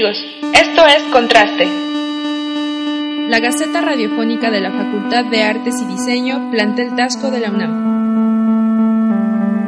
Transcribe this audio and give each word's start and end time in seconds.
Amigos, 0.00 0.24
esto 0.54 0.86
es 0.86 1.02
Contraste. 1.12 1.68
La 3.28 3.38
Gaceta 3.38 3.82
Radiofónica 3.82 4.50
de 4.50 4.62
la 4.62 4.70
Facultad 4.70 5.26
de 5.26 5.42
Artes 5.44 5.74
y 5.82 5.84
Diseño, 5.84 6.50
Plantel 6.50 6.96
Tasco 6.96 7.30
de 7.30 7.40
la 7.40 7.50
UNAM. 7.50 7.74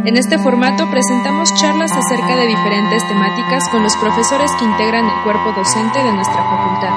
En 0.07 0.17
este 0.17 0.39
formato 0.39 0.91
presentamos 0.91 1.53
charlas 1.61 1.93
acerca 1.93 2.35
de 2.37 2.47
diferentes 2.47 3.07
temáticas 3.09 3.69
con 3.69 3.83
los 3.83 3.95
profesores 3.99 4.51
que 4.59 4.65
integran 4.65 5.05
el 5.05 5.23
cuerpo 5.23 5.53
docente 5.55 6.03
de 6.03 6.13
nuestra 6.13 6.43
facultad, 6.43 6.95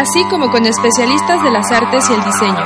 así 0.00 0.24
como 0.30 0.50
con 0.50 0.64
especialistas 0.64 1.42
de 1.42 1.50
las 1.50 1.70
artes 1.70 2.08
y 2.08 2.14
el 2.14 2.24
diseño. 2.24 2.64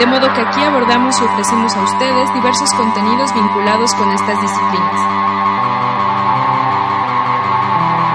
De 0.00 0.06
modo 0.06 0.26
que 0.34 0.40
aquí 0.40 0.60
abordamos 0.60 1.20
y 1.20 1.24
ofrecemos 1.24 1.76
a 1.76 1.84
ustedes 1.84 2.34
diversos 2.34 2.74
contenidos 2.74 3.32
vinculados 3.32 3.94
con 3.94 4.10
estas 4.10 4.42
disciplinas. 4.42 5.33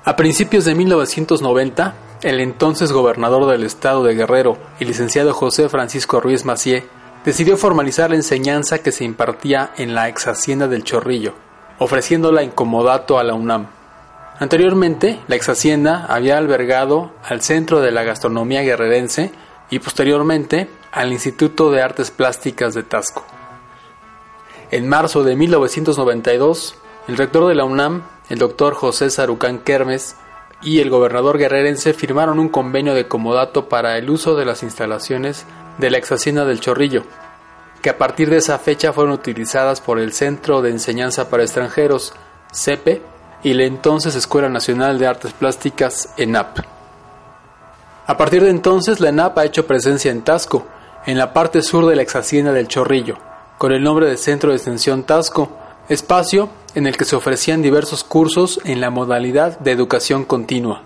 A 0.05 0.15
principios 0.15 0.63
de 0.63 0.73
1990, 0.73 1.93
el 2.21 2.39
entonces 2.39 2.93
gobernador 2.93 3.51
del 3.51 3.63
estado 3.63 4.03
de 4.03 4.15
Guerrero, 4.15 4.57
el 4.79 4.87
licenciado 4.87 5.33
José 5.33 5.67
Francisco 5.67 6.21
Ruiz 6.21 6.45
Macié, 6.45 6.85
decidió 7.25 7.57
formalizar 7.57 8.09
la 8.09 8.15
enseñanza 8.15 8.79
que 8.79 8.93
se 8.93 9.03
impartía 9.03 9.71
en 9.75 9.93
la 9.93 10.07
ex 10.07 10.27
hacienda 10.27 10.69
del 10.69 10.85
Chorrillo, 10.85 11.33
ofreciéndola 11.77 12.41
en 12.41 12.51
comodato 12.51 13.19
a 13.19 13.23
la 13.23 13.33
UNAM. 13.33 13.67
Anteriormente, 14.39 15.19
la 15.27 15.35
ex 15.35 15.49
hacienda 15.49 16.05
había 16.07 16.37
albergado 16.37 17.11
al 17.23 17.41
Centro 17.41 17.81
de 17.81 17.91
la 17.91 18.03
Gastronomía 18.03 18.61
Guerrerense 18.61 19.31
y 19.71 19.79
posteriormente 19.79 20.69
al 20.91 21.11
Instituto 21.11 21.71
de 21.71 21.81
Artes 21.81 22.11
Plásticas 22.11 22.75
de 22.75 22.83
Tasco. 22.83 23.25
En 24.69 24.87
marzo 24.87 25.23
de 25.23 25.35
1992, 25.35 26.75
el 27.07 27.17
rector 27.17 27.47
de 27.47 27.55
la 27.55 27.65
UNAM, 27.65 28.03
el 28.29 28.37
doctor 28.37 28.75
José 28.75 29.09
Sarucán 29.09 29.59
Kermes, 29.59 30.15
y 30.61 30.79
el 30.79 30.91
gobernador 30.91 31.39
guerrerense 31.39 31.93
firmaron 31.93 32.37
un 32.37 32.49
convenio 32.49 32.93
de 32.93 33.07
comodato 33.07 33.67
para 33.67 33.97
el 33.97 34.09
uso 34.09 34.35
de 34.35 34.45
las 34.45 34.61
instalaciones 34.61 35.45
de 35.79 35.89
la 35.89 35.97
ex 35.97 36.11
hacienda 36.11 36.45
del 36.45 36.59
Chorrillo, 36.59 37.03
que 37.81 37.89
a 37.89 37.97
partir 37.97 38.29
de 38.29 38.37
esa 38.37 38.59
fecha 38.59 38.93
fueron 38.93 39.13
utilizadas 39.13 39.81
por 39.81 39.99
el 39.99 40.13
Centro 40.13 40.61
de 40.61 40.69
Enseñanza 40.69 41.29
para 41.29 41.43
Extranjeros, 41.43 42.13
CEPE, 42.53 43.01
y 43.43 43.53
la 43.55 43.63
entonces 43.63 44.15
Escuela 44.15 44.49
Nacional 44.49 44.99
de 44.99 45.07
Artes 45.07 45.33
Plásticas, 45.33 46.13
ENAP. 46.17 46.59
A 48.11 48.17
partir 48.17 48.43
de 48.43 48.49
entonces, 48.49 48.99
la 48.99 49.07
ENAP 49.07 49.37
ha 49.37 49.45
hecho 49.45 49.65
presencia 49.65 50.11
en 50.11 50.21
Tasco, 50.21 50.67
en 51.05 51.17
la 51.17 51.31
parte 51.31 51.61
sur 51.61 51.85
de 51.85 51.95
la 51.95 52.01
ex 52.01 52.13
hacienda 52.17 52.51
del 52.51 52.67
Chorrillo, 52.67 53.15
con 53.57 53.71
el 53.71 53.81
nombre 53.81 54.05
de 54.05 54.17
Centro 54.17 54.49
de 54.49 54.57
Extensión 54.57 55.03
Tasco, 55.03 55.57
espacio 55.87 56.49
en 56.75 56.87
el 56.87 56.97
que 56.97 57.05
se 57.05 57.15
ofrecían 57.15 57.61
diversos 57.61 58.03
cursos 58.03 58.59
en 58.65 58.81
la 58.81 58.89
modalidad 58.89 59.57
de 59.59 59.71
educación 59.71 60.25
continua. 60.25 60.83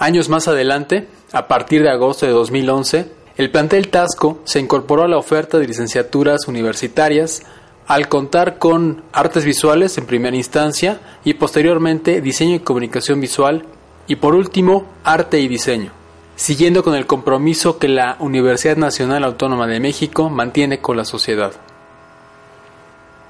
Años 0.00 0.28
más 0.28 0.48
adelante, 0.48 1.06
a 1.30 1.46
partir 1.46 1.84
de 1.84 1.90
agosto 1.90 2.26
de 2.26 2.32
2011, 2.32 3.12
el 3.36 3.52
plantel 3.52 3.86
Tasco 3.86 4.40
se 4.42 4.58
incorporó 4.58 5.04
a 5.04 5.08
la 5.08 5.18
oferta 5.18 5.60
de 5.60 5.68
licenciaturas 5.68 6.48
universitarias 6.48 7.44
al 7.86 8.08
contar 8.08 8.58
con 8.58 9.04
artes 9.12 9.44
visuales 9.44 9.96
en 9.96 10.06
primera 10.06 10.36
instancia 10.36 10.98
y 11.22 11.34
posteriormente 11.34 12.20
diseño 12.20 12.56
y 12.56 12.60
comunicación 12.60 13.20
visual 13.20 13.64
y 14.06 14.16
por 14.16 14.34
último 14.34 14.86
arte 15.04 15.40
y 15.40 15.48
diseño 15.48 15.92
siguiendo 16.36 16.82
con 16.82 16.94
el 16.94 17.06
compromiso 17.06 17.78
que 17.78 17.88
la 17.88 18.16
Universidad 18.18 18.76
Nacional 18.76 19.24
Autónoma 19.24 19.66
de 19.66 19.80
México 19.80 20.30
mantiene 20.30 20.80
con 20.80 20.96
la 20.96 21.04
sociedad. 21.04 21.52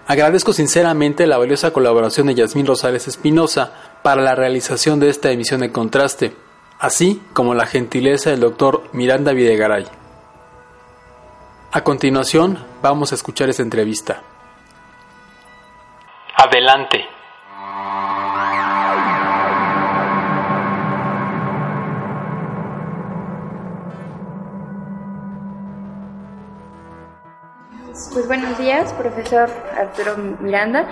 Agradezco 0.06 0.52
sinceramente 0.52 1.26
la 1.26 1.38
valiosa 1.38 1.72
colaboración 1.72 2.26
de 2.26 2.34
Yasmín 2.34 2.66
Rosales 2.66 3.08
Espinosa 3.08 3.72
para 4.02 4.22
la 4.22 4.34
realización 4.34 5.00
de 5.00 5.08
esta 5.08 5.30
emisión 5.30 5.60
de 5.60 5.72
contraste, 5.72 6.34
así 6.78 7.22
como 7.32 7.54
la 7.54 7.66
gentileza 7.66 8.30
del 8.30 8.40
doctor 8.40 8.84
Miranda 8.92 9.32
Videgaray. 9.32 9.86
A 11.72 11.82
continuación, 11.82 12.58
vamos 12.82 13.12
a 13.12 13.14
escuchar 13.14 13.48
esta 13.48 13.62
entrevista. 13.62 14.22
Adelante. 16.36 17.13
Pues 28.14 28.28
buenos 28.28 28.56
días, 28.58 28.92
profesor 28.92 29.50
Arturo 29.76 30.16
Miranda. 30.16 30.86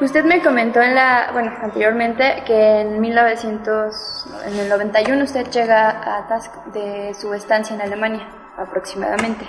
Usted 0.00 0.24
me 0.24 0.40
comentó 0.40 0.80
en 0.80 0.94
la, 0.94 1.30
bueno, 1.32 1.52
anteriormente 1.60 2.44
que 2.46 2.82
en 2.82 3.00
1900, 3.00 4.26
en 4.46 4.58
el 4.60 4.68
91 4.68 5.24
usted 5.24 5.50
llega 5.50 5.90
a 6.18 6.28
Task 6.28 6.54
de 6.66 7.12
su 7.14 7.34
estancia 7.34 7.74
en 7.74 7.82
Alemania, 7.82 8.28
aproximadamente. 8.56 9.44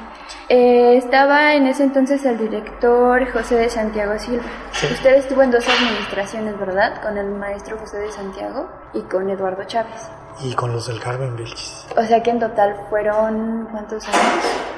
Eh, 0.49 0.97
estaba 0.97 1.53
en 1.53 1.67
ese 1.67 1.83
entonces 1.83 2.25
el 2.25 2.39
director 2.39 3.31
José 3.31 3.55
de 3.55 3.69
Santiago 3.69 4.17
Silva. 4.17 4.43
Usted 4.91 5.13
estuvo 5.13 5.43
en 5.43 5.51
dos 5.51 5.69
administraciones, 5.69 6.59
¿verdad? 6.59 6.99
Con 7.03 7.15
el 7.19 7.29
maestro 7.29 7.77
José 7.77 7.99
de 7.99 8.11
Santiago 8.11 8.71
y 8.95 9.01
con 9.03 9.29
Eduardo 9.29 9.65
Chávez. 9.65 10.09
Y 10.41 10.55
con 10.55 10.73
los 10.73 10.87
del 10.87 10.99
Carmen 10.99 11.35
Vilchis. 11.35 11.85
O 11.95 12.03
sea 12.03 12.23
que 12.23 12.31
en 12.31 12.39
total 12.39 12.75
fueron, 12.89 13.67
¿cuántos 13.71 14.03
años? 14.07 14.73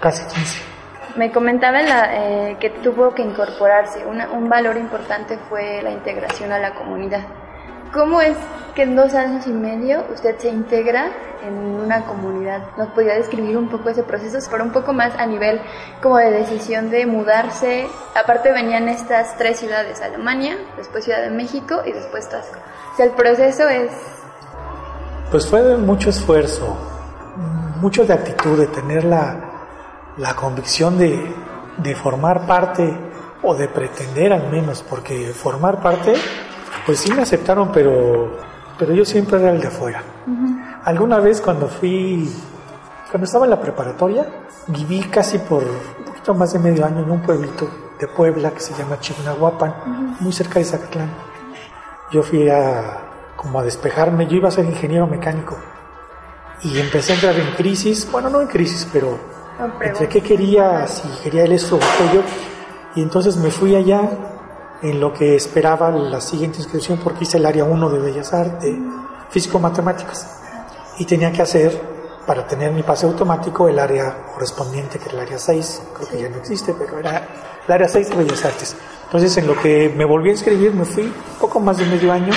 casi 0.00 0.24
15. 0.34 0.75
Me 1.14 1.30
comentaba 1.30 1.80
eh, 1.82 2.56
que 2.60 2.70
tuvo 2.70 3.14
que 3.14 3.22
incorporarse, 3.22 4.04
un 4.04 4.48
valor 4.48 4.76
importante 4.76 5.38
fue 5.48 5.80
la 5.82 5.90
integración 5.90 6.52
a 6.52 6.58
la 6.58 6.74
comunidad. 6.74 7.22
¿Cómo 7.92 8.20
es 8.20 8.36
que 8.74 8.82
en 8.82 8.96
dos 8.96 9.14
años 9.14 9.46
y 9.46 9.50
medio 9.50 10.04
usted 10.12 10.36
se 10.38 10.48
integra 10.48 11.06
en 11.46 11.54
una 11.54 12.04
comunidad? 12.04 12.62
¿Nos 12.76 12.88
podría 12.88 13.14
describir 13.14 13.56
un 13.56 13.68
poco 13.68 13.88
ese 13.88 14.02
proceso? 14.02 14.38
Pero 14.50 14.64
un 14.64 14.72
poco 14.72 14.92
más 14.92 15.14
a 15.18 15.24
nivel 15.24 15.60
como 16.02 16.18
de 16.18 16.30
decisión 16.30 16.90
de 16.90 17.06
mudarse. 17.06 17.86
Aparte 18.14 18.52
venían 18.52 18.88
estas 18.88 19.36
tres 19.38 19.60
ciudades, 19.60 20.00
Alemania, 20.02 20.58
después 20.76 21.04
Ciudad 21.04 21.22
de 21.22 21.30
México 21.30 21.80
y 21.86 21.92
después 21.92 22.28
Tasco. 22.28 22.58
O 22.92 22.96
sea, 22.96 23.06
el 23.06 23.12
proceso 23.12 23.68
es... 23.68 23.90
Pues 25.30 25.46
fue 25.46 25.76
mucho 25.76 26.10
esfuerzo, 26.10 26.76
mucho 27.80 28.04
de 28.04 28.12
actitud, 28.12 28.58
de 28.58 28.66
tener 28.66 29.04
la, 29.04 29.45
la 30.18 30.34
convicción 30.34 30.98
de, 30.98 31.34
de 31.78 31.94
formar 31.94 32.46
parte 32.46 32.96
o 33.42 33.54
de 33.54 33.68
pretender 33.68 34.32
al 34.32 34.50
menos, 34.50 34.82
porque 34.82 35.28
formar 35.28 35.80
parte 35.80 36.14
pues 36.84 37.00
sí 37.00 37.12
me 37.12 37.22
aceptaron, 37.22 37.70
pero, 37.72 38.36
pero 38.78 38.94
yo 38.94 39.04
siempre 39.04 39.38
era 39.40 39.50
el 39.50 39.60
de 39.60 39.66
afuera. 39.66 40.02
Alguna 40.84 41.18
vez 41.18 41.40
cuando 41.40 41.66
fui, 41.66 42.32
cuando 43.10 43.24
estaba 43.24 43.44
en 43.44 43.50
la 43.50 43.60
preparatoria, 43.60 44.46
viví 44.68 45.00
casi 45.04 45.38
por 45.38 45.64
un 45.64 46.04
poquito 46.04 46.32
más 46.34 46.52
de 46.52 46.60
medio 46.60 46.86
año 46.86 47.00
en 47.00 47.10
un 47.10 47.22
pueblito 47.22 47.68
de 47.98 48.06
Puebla 48.06 48.52
que 48.52 48.60
se 48.60 48.74
llama 48.74 49.00
Chignahuapan, 49.00 50.16
muy 50.20 50.32
cerca 50.32 50.60
de 50.60 50.64
Zacatlán. 50.64 51.10
Yo 52.12 52.22
fui 52.22 52.48
a 52.48 53.02
como 53.34 53.58
a 53.58 53.64
despejarme, 53.64 54.26
yo 54.26 54.36
iba 54.36 54.48
a 54.48 54.52
ser 54.52 54.64
ingeniero 54.64 55.06
mecánico 55.06 55.56
y 56.62 56.78
empecé 56.78 57.12
a 57.12 57.14
entrar 57.16 57.38
en 57.38 57.50
crisis, 57.54 58.08
bueno, 58.10 58.30
no 58.30 58.40
en 58.40 58.46
crisis, 58.46 58.88
pero 58.92 59.18
entre 59.80 60.08
qué 60.08 60.20
quería, 60.20 60.86
si 60.86 61.08
quería 61.22 61.44
el 61.44 61.52
esto 61.52 61.76
o 61.76 61.78
aquello, 61.78 62.22
y 62.94 63.02
entonces 63.02 63.36
me 63.36 63.50
fui 63.50 63.74
allá 63.74 64.08
en 64.82 65.00
lo 65.00 65.12
que 65.12 65.34
esperaba 65.36 65.90
la 65.90 66.20
siguiente 66.20 66.58
inscripción 66.58 66.98
porque 67.02 67.24
hice 67.24 67.38
el 67.38 67.46
área 67.46 67.64
1 67.64 67.90
de 67.90 67.98
Bellas 67.98 68.32
Artes, 68.32 68.74
físico-matemáticas. 69.30 70.40
Y 70.98 71.04
tenía 71.04 71.32
que 71.32 71.42
hacer, 71.42 71.80
para 72.26 72.46
tener 72.46 72.72
mi 72.72 72.82
pase 72.82 73.06
automático, 73.06 73.68
el 73.68 73.78
área 73.78 74.26
correspondiente, 74.34 74.98
que 74.98 75.06
era 75.06 75.14
el 75.14 75.20
área 75.26 75.38
6, 75.38 75.82
creo 75.94 76.08
que 76.08 76.20
ya 76.22 76.28
no 76.28 76.36
existe, 76.36 76.74
pero 76.78 76.98
era 76.98 77.26
el 77.66 77.72
área 77.72 77.88
6 77.88 78.10
de 78.10 78.16
Bellas 78.16 78.44
Artes. 78.44 78.76
Entonces, 79.04 79.36
en 79.36 79.46
lo 79.46 79.56
que 79.56 79.92
me 79.96 80.04
volví 80.04 80.30
a 80.30 80.32
inscribir, 80.32 80.74
me 80.74 80.84
fui 80.84 81.12
poco 81.40 81.60
más 81.60 81.78
de 81.78 81.86
medio 81.86 82.12
año 82.12 82.32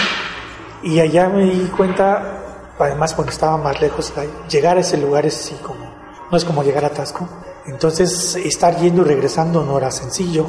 y 0.83 0.99
allá 0.99 1.27
me 1.29 1.43
di 1.43 1.67
cuenta, 1.75 2.41
además 2.77 3.13
cuando 3.13 3.31
estaba 3.31 3.57
más 3.57 3.81
lejos, 3.81 4.13
llegar 4.49 4.77
a 4.77 4.81
ese 4.81 4.97
lugar 4.97 5.25
es 5.25 5.37
así 5.39 5.55
como, 5.55 5.88
no 6.31 6.37
es 6.37 6.45
como 6.45 6.63
llegar 6.63 6.85
a 6.85 6.89
Tasco. 6.89 7.27
Entonces, 7.65 8.35
estar 8.35 8.77
yendo 8.77 9.01
y 9.03 9.05
regresando 9.05 9.63
no 9.63 9.77
era 9.77 9.91
sencillo. 9.91 10.45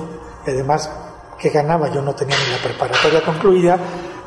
Además, 0.46 0.90
que 1.38 1.50
ganaba, 1.50 1.90
yo 1.90 2.02
no 2.02 2.14
tenía 2.14 2.36
ni 2.36 2.52
la 2.52 2.62
preparatoria 2.62 3.22
concluida, 3.24 3.78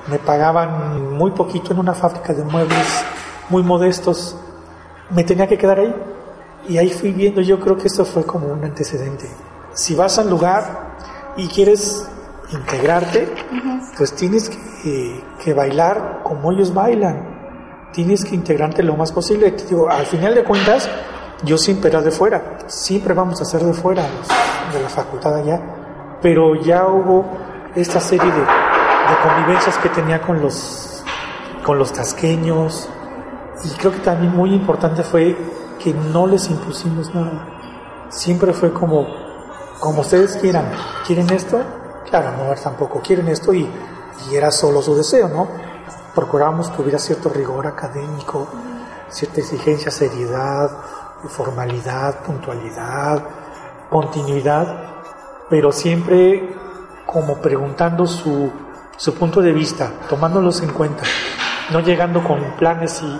me 0.08 0.20
pagaban 0.20 1.14
muy 1.14 1.32
poquito 1.32 1.72
en 1.72 1.80
una 1.80 1.94
fábrica 1.94 2.34
de 2.34 2.44
muebles 2.44 3.06
muy 3.50 3.62
modestos, 3.64 4.36
me 5.12 5.24
tenía 5.24 5.48
que 5.48 5.58
quedar 5.58 5.80
ahí. 5.80 5.96
Y 6.68 6.78
ahí 6.78 6.90
fui 6.90 7.12
viendo, 7.12 7.42
yo 7.42 7.60
creo 7.60 7.78
que 7.78 7.88
esto 7.88 8.06
fue 8.06 8.26
como 8.26 8.48
un 8.48 8.64
antecedente. 8.64 9.30
Si 9.74 9.96
vas 9.96 10.18
al 10.18 10.30
lugar 10.30 10.96
y 11.36 11.48
quieres 11.48 12.08
integrarte, 12.52 13.28
pues 13.98 14.14
tienes 14.14 14.50
que, 14.50 15.24
que, 15.44 15.54
bailar 15.54 16.22
como 16.24 16.52
ellos 16.52 16.74
bailan. 16.74 17.92
Tienes 17.92 18.24
que 18.24 18.36
integrarte 18.36 18.82
lo 18.82 18.96
más 18.96 19.12
posible. 19.12 19.52
Digo, 19.70 19.90
al 19.90 20.06
final 20.06 20.36
de 20.36 20.44
cuentas, 20.44 20.90
yo 21.44 21.57
siempre 21.57 21.90
era 21.90 22.01
de 22.01 22.12
fuera. 22.12 22.60
Siempre 22.68 23.13
vamos 23.13 23.42
a 23.42 23.45
ser 23.45 23.63
de 23.63 23.74
fuera, 23.74 24.04
de 24.74 24.81
la 24.81 24.90
facultad 24.90 25.36
allá 25.36 25.62
pero 26.24 26.56
ya 26.56 26.88
hubo 26.88 27.25
esta 27.75 28.00
serie 28.00 28.31
de, 28.31 28.45
convivencias 29.22 29.78
que 29.78 29.90
tenía 29.90 30.22
con 30.22 30.42
los, 30.42 31.04
con 31.63 31.78
los 31.78 31.92
tasqueños 31.92 32.90
y 33.63 33.69
creo 33.75 33.92
que 33.92 34.00
también 34.00 34.36
muy 34.36 34.54
importante 34.54 35.04
fue 35.04 35.38
que 35.78 35.94
no 35.94 36.25
les 36.25 36.50
impusimos 36.50 37.13
nada. 37.13 37.46
Siempre 38.10 38.54
fue 38.54 38.72
como, 38.74 39.06
como 39.80 40.01
ustedes 40.01 40.38
quieran, 40.38 40.72
¿quieren 41.06 41.30
esto? 41.30 41.62
Claro, 42.10 42.31
no, 42.38 42.56
tampoco 42.56 43.01
quieren 43.01 43.28
esto 43.28 43.54
y, 43.54 43.69
y 44.31 44.36
era 44.36 44.50
solo 44.50 44.81
su 44.81 44.96
deseo, 44.96 45.28
¿no? 45.28 45.48
Procurábamos 46.16 46.69
que 46.69 46.81
hubiera 46.81 47.00
cierto 47.00 47.30
rigor 47.30 47.68
académico, 47.68 48.48
cierta 49.10 49.42
exigencia, 49.42 49.92
seriedad, 49.92 50.72
formalidad, 51.30 52.20
puntualidad, 52.24 53.24
continuidad, 53.90 54.94
pero 55.50 55.72
siempre 55.72 56.56
como 57.06 57.38
preguntando 57.38 58.08
su, 58.08 58.52
su 58.98 59.14
punto 59.14 59.42
de 59.42 59.52
vista, 59.52 59.92
tomándolos 60.10 60.62
en 60.62 60.72
cuenta, 60.72 61.04
no 61.72 61.80
llegando 61.80 62.24
con 62.24 62.40
planes 62.58 63.02
y 63.02 63.20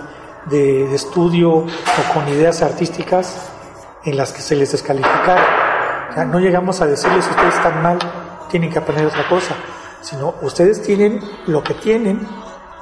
de, 0.50 0.94
estudio 0.94 1.50
o 1.52 2.12
con 2.12 2.28
ideas 2.28 2.62
artísticas 2.62 3.50
en 4.04 4.16
las 4.16 4.32
que 4.32 4.42
se 4.42 4.56
les 4.56 4.72
descalificara. 4.72 6.24
no 6.26 6.38
llegamos 6.38 6.80
a 6.80 6.86
decirles 6.86 7.26
ustedes 7.28 7.54
están 7.54 7.82
mal, 7.82 7.98
tienen 8.50 8.70
que 8.70 8.78
aprender 8.78 9.06
otra 9.06 9.28
cosa, 9.28 9.54
sino 10.00 10.34
ustedes 10.42 10.82
tienen 10.82 11.20
lo 11.46 11.62
que 11.62 11.74
tienen, 11.74 12.26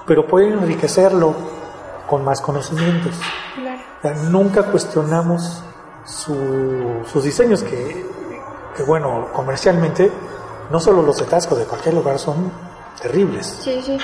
pero 0.06 0.26
pueden 0.26 0.54
enriquecerlo 0.54 1.34
con 2.08 2.24
más 2.24 2.40
conocimientos. 2.40 3.14
Nunca 4.31 4.64
cuestionamos 4.64 5.62
sus 6.04 7.22
diseños, 7.25 7.62
que 7.62 8.12
que 8.76 8.82
bueno, 8.82 9.28
comercialmente, 9.32 10.10
no 10.70 10.81
solo 10.81 11.02
los 11.02 11.19
de 11.19 11.26
Tasco, 11.26 11.54
de 11.54 11.64
cualquier 11.64 11.94
lugar 11.94 12.19
son 12.19 12.50
terribles. 13.00 13.46
Sí, 13.60 13.81
sí. 13.84 13.99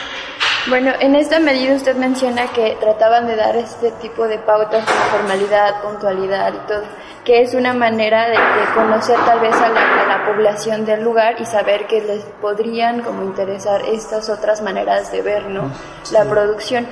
Bueno, 0.68 0.92
en 1.00 1.14
esta 1.14 1.38
medida 1.38 1.74
usted 1.74 1.96
menciona 1.96 2.48
que 2.48 2.76
trataban 2.78 3.26
de 3.26 3.36
dar 3.36 3.56
este 3.56 3.90
tipo 3.92 4.28
de 4.28 4.38
pautas 4.38 4.84
de 4.84 4.92
formalidad, 4.92 5.80
puntualidad 5.80 6.52
y 6.52 6.66
todo, 6.68 6.82
que 7.24 7.40
es 7.40 7.54
una 7.54 7.72
manera 7.72 8.28
de, 8.28 8.36
conocer 8.74 9.16
tal 9.24 9.40
vez 9.40 9.54
a 9.54 9.68
la, 9.70 10.24
población 10.26 10.84
del 10.84 11.02
lugar 11.02 11.36
y 11.40 11.46
saber 11.46 11.86
que 11.86 12.02
les 12.02 12.22
podrían 12.42 13.00
como 13.00 13.22
interesar 13.22 13.80
estas 13.86 14.28
otras 14.28 14.60
maneras 14.60 15.10
de 15.10 15.22
ver, 15.22 15.46
¿no? 15.46 15.72
La 16.12 16.24
producción. 16.24 16.86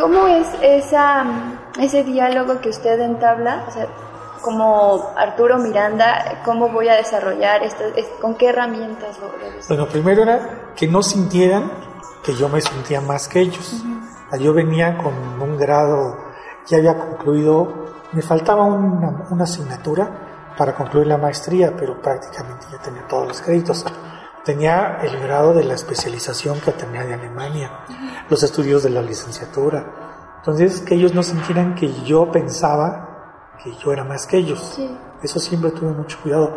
¿Cómo 0.00 0.26
es 0.26 0.46
esa, 0.62 1.24
ese 1.78 2.02
diálogo 2.04 2.60
que 2.60 2.70
usted 2.70 2.98
entabla? 3.00 3.66
O 3.68 3.70
sea, 3.70 3.86
como 4.40 5.12
Arturo 5.14 5.58
Miranda, 5.58 6.40
cómo 6.42 6.70
voy 6.70 6.88
a 6.88 6.94
desarrollar 6.94 7.62
esto, 7.62 7.84
con 8.20 8.34
qué 8.36 8.48
herramientas 8.48 9.18
lo, 9.20 9.30
Bueno, 9.68 9.86
primero 9.86 10.22
era 10.22 10.72
que 10.74 10.88
no 10.88 11.02
sintieran 11.02 11.70
que 12.24 12.34
yo 12.34 12.48
me 12.48 12.62
sentía 12.62 13.02
más 13.02 13.28
que 13.28 13.40
ellos. 13.40 13.82
Yo 14.38 14.54
venía 14.54 14.96
con 14.96 15.12
un 15.40 15.58
grado, 15.58 16.16
ya 16.66 16.78
había 16.78 16.96
concluido, 16.96 17.86
me 18.12 18.22
faltaba 18.22 18.64
una, 18.64 19.26
una 19.30 19.44
asignatura 19.44 20.08
para 20.56 20.74
concluir 20.74 21.08
la 21.08 21.18
maestría, 21.18 21.74
pero 21.76 22.00
prácticamente 22.00 22.66
ya 22.72 22.78
tenía 22.78 23.06
todos 23.06 23.28
los 23.28 23.40
créditos. 23.42 23.84
Tenía 24.44 24.98
el 25.02 25.20
grado 25.20 25.52
de 25.52 25.64
la 25.64 25.74
especialización 25.74 26.60
que 26.60 26.72
tenía 26.72 27.04
de 27.04 27.14
Alemania, 27.14 27.84
los 28.28 28.42
estudios 28.42 28.82
de 28.82 28.90
la 28.90 29.02
licenciatura. 29.02 30.34
Entonces, 30.38 30.80
que 30.80 30.94
ellos 30.94 31.14
no 31.14 31.22
sintieran 31.22 31.74
que 31.74 31.92
yo 32.04 32.30
pensaba 32.32 33.10
que 33.62 33.74
yo 33.76 33.92
era 33.92 34.04
más 34.04 34.26
que 34.26 34.38
ellos. 34.38 34.78
Eso 35.22 35.38
siempre 35.38 35.70
tuve 35.70 35.92
mucho 35.92 36.18
cuidado. 36.22 36.56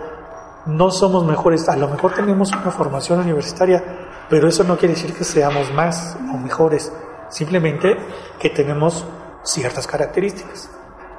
No 0.65 0.91
somos 0.91 1.25
mejores, 1.25 1.67
a 1.67 1.75
lo 1.75 1.89
mejor 1.89 2.13
tenemos 2.13 2.51
una 2.53 2.71
formación 2.71 3.19
universitaria, 3.19 3.83
pero 4.29 4.47
eso 4.47 4.63
no 4.63 4.77
quiere 4.77 4.95
decir 4.95 5.13
que 5.13 5.25
seamos 5.25 5.73
más 5.73 6.17
o 6.33 6.37
mejores, 6.37 6.93
simplemente 7.29 7.97
que 8.39 8.49
tenemos 8.49 9.05
ciertas 9.43 9.85
características. 9.87 10.69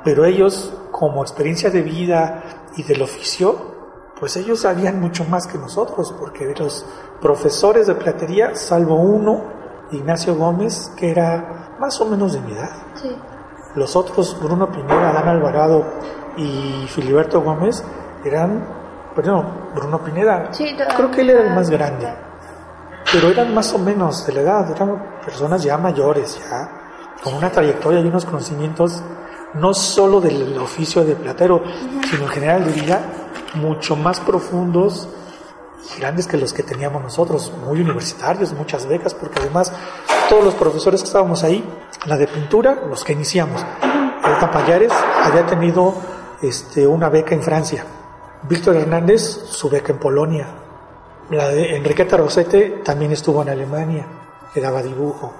Pero 0.03 0.25
ellos, 0.25 0.73
como 0.91 1.23
experiencia 1.23 1.71
de 1.71 1.83
vida 1.83 2.43
y 2.77 2.83
del 2.85 3.03
oficio, 3.03 3.74
pues 4.25 4.39
ellos 4.39 4.61
sabían 4.61 5.03
mucho 5.03 5.27
más 5.27 5.47
que 5.47 5.59
nosotros, 5.59 6.15
porque 6.19 6.55
los 6.59 6.87
profesores 7.21 7.89
de 7.89 7.95
platería, 7.95 8.55
salvo 8.55 8.95
uno, 8.95 9.43
Ignacio 9.91 10.35
Gómez, 10.35 10.91
que 10.97 11.11
era 11.11 11.77
más 11.79 12.01
o 12.01 12.07
menos 12.07 12.33
de 12.33 12.41
mi 12.41 12.53
edad, 12.53 12.71
sí. 12.95 13.15
Los 13.75 13.95
otros, 13.95 14.35
Bruno 14.43 14.73
Pineda, 14.73 15.11
Adán 15.11 15.29
Alvarado 15.29 15.85
y 16.39 16.87
Filiberto 16.89 17.43
Gómez, 17.43 17.85
eran, 18.25 18.67
perdón, 19.15 19.47
Bruno 19.75 20.03
Pineda, 20.03 20.49
creo 20.97 21.11
que 21.11 21.21
él 21.21 21.29
era 21.29 21.43
el 21.43 21.55
más 21.55 21.69
grande, 21.69 22.09
pero 23.13 23.29
eran 23.29 23.53
más 23.53 23.75
o 23.75 23.79
menos 23.79 24.27
de 24.27 24.33
la 24.33 24.41
edad, 24.41 24.71
eran 24.71 25.21
personas 25.23 25.63
ya 25.63 25.77
mayores, 25.77 26.41
ya, 26.49 26.71
con 27.23 27.35
una 27.35 27.51
trayectoria 27.51 28.01
y 28.01 28.07
unos 28.07 28.25
conocimientos 28.25 29.03
no 29.53 29.75
solo 29.75 30.19
del 30.19 30.57
oficio 30.57 31.05
de 31.05 31.15
platero, 31.15 31.63
sino 32.11 32.23
en 32.23 32.29
general 32.31 32.65
diría 32.73 33.24
mucho 33.55 33.97
más 33.97 34.21
profundos 34.21 35.09
y 35.95 36.01
grandes 36.01 36.27
que 36.27 36.37
los 36.37 36.53
que 36.53 36.63
teníamos 36.63 37.03
nosotros, 37.03 37.53
muy 37.67 37.81
universitarios, 37.81 38.53
muchas 38.53 38.87
becas, 38.87 39.15
porque 39.15 39.41
además 39.41 39.73
todos 40.29 40.45
los 40.45 40.55
profesores 40.55 41.03
que 41.03 41.07
estábamos 41.07 41.45
ahí, 41.45 41.65
la 42.07 42.17
de 42.17 42.27
pintura, 42.27 42.83
los 42.89 43.05
que 43.05 43.13
iniciamos. 43.13 43.65
El 44.25 44.51
Payares 44.51 44.93
había 45.23 45.47
tenido 45.47 45.95
este, 46.41 46.87
una 46.87 47.09
beca 47.09 47.35
en 47.35 47.43
Francia. 47.43 47.85
Víctor 48.43 48.77
Hernández, 48.77 49.23
su 49.23 49.69
beca 49.69 49.93
en 49.93 49.99
Polonia. 49.99 50.47
La 51.31 51.49
de 51.49 51.77
Enriqueta 51.77 52.17
Rosete 52.17 52.83
también 52.85 53.13
estuvo 53.13 53.43
en 53.43 53.51
Alemania, 53.51 54.07
que 54.53 54.61
daba 54.61 54.83
dibujo. 54.83 55.33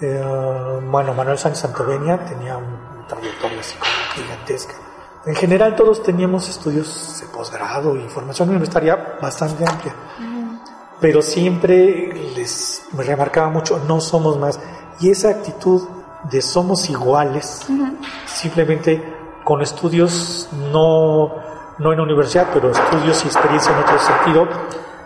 Eh, 0.00 0.80
bueno, 0.90 1.14
Manuel 1.14 1.38
Sánchez 1.38 1.62
Santovenia 1.62 2.24
tenía 2.24 2.56
un 2.56 3.06
trayectoria 3.06 3.60
gigantesca. 4.14 4.74
En 5.26 5.34
general 5.34 5.76
todos 5.76 6.02
teníamos 6.02 6.48
estudios 6.48 7.20
de 7.20 7.26
posgrado 7.26 7.94
y 7.96 8.08
formación 8.08 8.48
universitaria 8.48 9.18
bastante 9.20 9.64
amplia. 9.68 9.94
Pero 11.00 11.22
siempre 11.22 12.32
les 12.34 12.82
me 12.92 13.04
remarcaba 13.04 13.48
mucho, 13.50 13.82
no 13.86 14.00
somos 14.00 14.38
más. 14.38 14.58
Y 15.00 15.10
esa 15.10 15.30
actitud 15.30 15.82
de 16.30 16.42
somos 16.42 16.88
iguales, 16.90 17.66
simplemente 18.26 19.02
con 19.44 19.62
estudios 19.62 20.48
no, 20.72 21.34
no 21.78 21.92
en 21.92 21.98
la 21.98 22.04
universidad, 22.04 22.48
pero 22.52 22.70
estudios 22.70 23.24
y 23.24 23.28
experiencia 23.28 23.72
en 23.72 23.78
otro 23.78 23.98
sentido, 23.98 24.48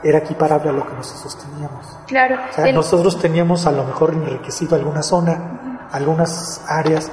era 0.02 0.18
equiparable 0.18 0.71
a 0.71 0.73
lo 0.73 0.87
que 0.87 0.94
nosotros 0.94 1.38
teníamos. 1.38 1.87
Claro. 2.06 2.37
O 2.50 2.54
sea, 2.54 2.73
nosotros 2.73 3.18
teníamos 3.18 3.66
a 3.66 3.73
lo 3.73 3.85
mejor 3.85 4.12
enriquecido 4.12 4.76
alguna 4.76 5.02
zona, 5.02 5.88
algunas 5.90 6.62
áreas, 6.68 7.11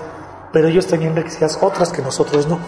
pero 0.51 0.67
ellos 0.67 0.87
tenían 0.87 1.11
enriquecidas 1.11 1.57
otras 1.61 1.91
que 1.91 2.01
nosotros 2.01 2.47
no. 2.47 2.59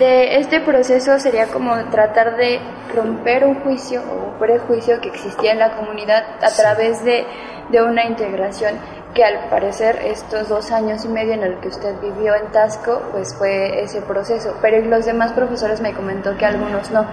De 0.00 0.38
este 0.38 0.60
proceso 0.60 1.18
sería 1.18 1.48
como 1.48 1.76
tratar 1.90 2.38
de 2.38 2.58
romper 2.96 3.44
un 3.44 3.56
juicio 3.56 4.00
o 4.00 4.30
un 4.30 4.38
prejuicio 4.38 4.98
que 5.02 5.10
existía 5.10 5.52
en 5.52 5.58
la 5.58 5.76
comunidad 5.76 6.24
a 6.40 6.48
través 6.56 7.04
de, 7.04 7.26
de 7.68 7.82
una 7.82 8.06
integración 8.06 8.78
que 9.12 9.22
al 9.22 9.50
parecer 9.50 10.00
estos 10.02 10.48
dos 10.48 10.72
años 10.72 11.04
y 11.04 11.08
medio 11.08 11.34
en 11.34 11.42
el 11.42 11.58
que 11.58 11.68
usted 11.68 12.00
vivió 12.00 12.34
en 12.34 12.50
Tasco, 12.50 13.02
pues 13.12 13.34
fue 13.36 13.82
ese 13.82 14.00
proceso. 14.00 14.56
Pero 14.62 14.82
los 14.86 15.04
demás 15.04 15.32
profesores 15.34 15.82
me 15.82 15.92
comentó 15.92 16.34
que 16.38 16.46
algunos 16.46 16.90
no. 16.90 17.04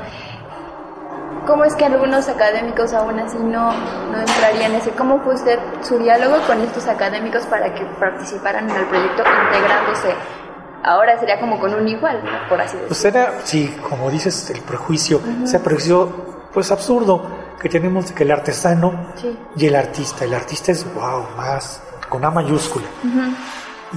¿Cómo 1.45 1.65
es 1.65 1.75
que 1.75 1.83
algunos 1.83 2.29
académicos 2.29 2.93
aún 2.93 3.19
así 3.19 3.37
no, 3.37 3.69
no 3.73 4.17
entrarían 4.17 4.71
en 4.71 4.77
ese? 4.77 4.91
¿Cómo 4.91 5.19
fue 5.25 5.35
usted 5.35 5.59
su 5.81 5.99
diálogo 5.99 6.37
con 6.47 6.61
estos 6.61 6.87
académicos 6.87 7.45
para 7.47 7.73
que 7.73 7.83
participaran 7.99 8.69
en 8.69 8.77
el 8.77 8.85
proyecto 8.85 9.23
integrándose? 9.45 10.46
Ahora 10.87 11.19
sería 11.19 11.39
como 11.39 11.59
con 11.59 11.73
un 11.73 11.87
igual, 11.87 12.23
¿no? 12.23 12.31
por 12.49 12.59
así 12.61 12.77
decirlo. 12.77 12.87
Pues 12.87 13.05
era, 13.05 13.33
sí, 13.43 13.75
como 13.89 14.09
dices, 14.09 14.49
el 14.49 14.61
prejuicio, 14.61 15.19
ese 15.43 15.59
prejuicio 15.59 16.09
pues 16.53 16.71
absurdo 16.71 17.21
que 17.61 17.67
tenemos 17.69 18.07
de 18.09 18.13
que 18.15 18.23
el 18.23 18.31
artesano 18.31 19.11
Sí. 19.15 19.37
y 19.57 19.65
el 19.65 19.75
artista, 19.75 20.23
el 20.25 20.33
artista 20.33 20.71
es 20.71 20.85
wow, 20.93 21.25
más 21.35 21.81
con 22.09 22.23
A 22.23 22.31
mayúscula. 22.31 22.85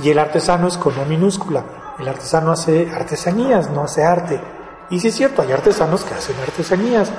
Y 0.03 0.11
el 0.11 0.19
artesano 0.19 0.69
es 0.69 0.77
con 0.79 0.99
O 0.99 1.05
minúscula. 1.05 1.65
El 1.99 2.09
artesano 2.09 2.53
hace 2.53 2.91
artesanías, 2.93 3.71
no 3.71 3.85
hace 3.85 4.03
arte. 4.05 4.41
Y 4.91 4.99
sí 4.99 5.09
es 5.09 5.15
cierto, 5.15 5.43
hay 5.43 5.53
artesanos 5.53 6.03
que 6.05 6.15
hacen 6.15 6.37
artesanías. 6.41 7.13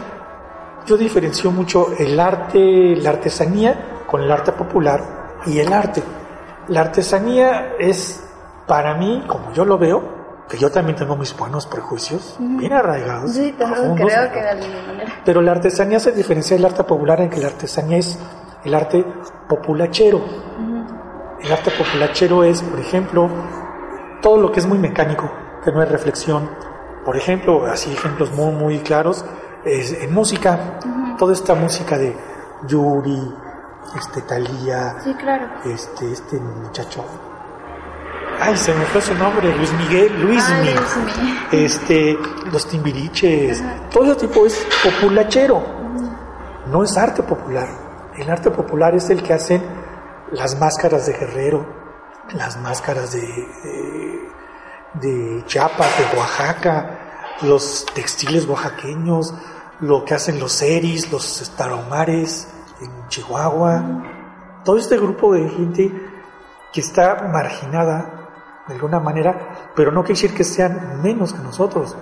Yo 0.85 0.97
diferencio 0.97 1.51
mucho 1.51 1.93
el 1.97 2.19
arte, 2.19 2.95
la 2.97 3.11
artesanía 3.11 4.01
con 4.07 4.21
el 4.21 4.31
arte 4.31 4.51
popular 4.51 5.39
y 5.45 5.59
el 5.59 5.71
arte. 5.71 6.03
La 6.67 6.81
artesanía 6.81 7.73
es, 7.79 8.23
para 8.67 8.95
mí, 8.95 9.23
como 9.27 9.51
yo 9.53 9.65
lo 9.65 9.77
veo, 9.77 10.21
que 10.49 10.57
yo 10.57 10.69
también 10.69 10.97
tengo 10.97 11.15
mis 11.15 11.35
buenos 11.37 11.65
prejuicios, 11.65 12.35
bien 12.39 12.73
arraigados. 12.73 13.31
Sí, 13.31 13.53
profundos, 13.57 13.95
creo 14.11 14.31
que 14.31 14.41
de 14.41 14.49
alguna 14.49 14.81
manera. 14.87 15.11
pero 15.23 15.41
la 15.41 15.51
artesanía 15.51 15.99
se 15.99 16.11
diferencia 16.11 16.55
del 16.57 16.65
arte 16.65 16.83
popular 16.83 17.21
en 17.21 17.29
que 17.29 17.39
la 17.39 17.47
artesanía 17.47 17.97
es 17.97 18.19
el 18.63 18.73
arte 18.75 19.05
populachero. 19.47 20.21
El 21.41 21.51
arte 21.51 21.71
populachero 21.71 22.43
es, 22.43 22.61
por 22.61 22.79
ejemplo, 22.79 23.29
todo 24.21 24.37
lo 24.37 24.51
que 24.51 24.59
es 24.59 24.67
muy 24.67 24.77
mecánico, 24.77 25.31
que 25.63 25.71
no 25.71 25.81
es 25.81 25.89
reflexión. 25.89 26.49
Por 27.05 27.17
ejemplo, 27.17 27.65
así 27.65 27.91
ejemplos 27.91 28.31
muy, 28.33 28.51
muy 28.53 28.79
claros, 28.79 29.25
es 29.65 29.93
en 29.93 30.13
música, 30.13 30.77
toda 31.17 31.33
esta 31.33 31.55
música 31.55 31.97
de 31.97 32.15
Yuri, 32.67 33.33
este 33.97 34.21
Talía, 34.21 34.97
Sí, 35.03 35.13
claro. 35.15 35.47
este, 35.65 36.11
este 36.11 36.39
muchacho. 36.39 37.03
Ay, 38.43 38.57
se 38.57 38.73
me 38.73 38.85
fue 38.85 39.01
su 39.03 39.13
nombre, 39.13 39.55
Luis 39.55 39.71
Miguel, 39.73 40.19
Luis 40.19 40.43
Ay, 40.47 40.61
Miguel 40.61 40.79
Luis 41.51 41.73
este, 41.75 42.17
los 42.51 42.67
timbiriches, 42.67 43.63
todo 43.91 44.05
ese 44.05 44.27
tipo 44.27 44.47
es 44.47 44.67
populachero, 44.83 45.63
no 46.65 46.83
es 46.83 46.97
arte 46.97 47.21
popular. 47.21 47.67
El 48.17 48.27
arte 48.31 48.49
popular 48.49 48.95
es 48.95 49.11
el 49.11 49.21
que 49.21 49.33
hacen 49.33 49.61
las 50.31 50.59
máscaras 50.59 51.05
de 51.05 51.13
Guerrero, 51.13 51.65
las 52.33 52.57
máscaras 52.57 53.11
de, 53.11 53.21
de, 53.21 54.29
de 55.07 55.45
Chiapas, 55.45 55.99
de 55.99 56.17
Oaxaca, 56.17 57.35
los 57.43 57.85
textiles 57.93 58.47
oaxaqueños, 58.47 59.35
lo 59.81 60.03
que 60.03 60.15
hacen 60.15 60.39
los 60.39 60.51
seris, 60.51 61.11
los 61.11 61.51
tarahumares 61.55 62.47
en 62.81 63.07
Chihuahua, 63.07 63.83
todo 64.65 64.77
este 64.77 64.97
grupo 64.97 65.31
de 65.33 65.47
gente 65.47 65.91
que 66.73 66.81
está 66.81 67.27
marginada 67.31 68.20
de 68.67 68.73
alguna 68.73 68.99
manera, 68.99 69.71
pero 69.75 69.91
no 69.91 70.03
quiere 70.03 70.21
decir 70.21 70.35
que 70.35 70.43
sean 70.43 71.01
menos 71.01 71.33
que 71.33 71.41
nosotros, 71.41 71.95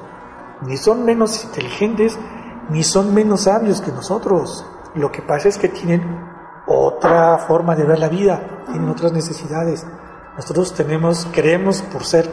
ni 0.61 0.77
son 0.77 1.05
menos 1.05 1.43
inteligentes, 1.43 2.17
ni 2.69 2.83
son 2.83 3.13
menos 3.13 3.41
sabios 3.41 3.81
que 3.81 3.91
nosotros. 3.91 4.65
Lo 4.95 5.11
que 5.11 5.21
pasa 5.21 5.47
es 5.47 5.57
que 5.57 5.69
tienen 5.69 6.03
otra 6.67 7.37
forma 7.39 7.75
de 7.75 7.83
ver 7.83 7.99
la 7.99 8.09
vida, 8.09 8.63
tienen 8.71 8.89
otras 8.89 9.11
necesidades. 9.11 9.85
Nosotros 10.35 10.73
tenemos, 10.73 11.27
creemos 11.31 11.81
por 11.81 12.05
ser, 12.05 12.29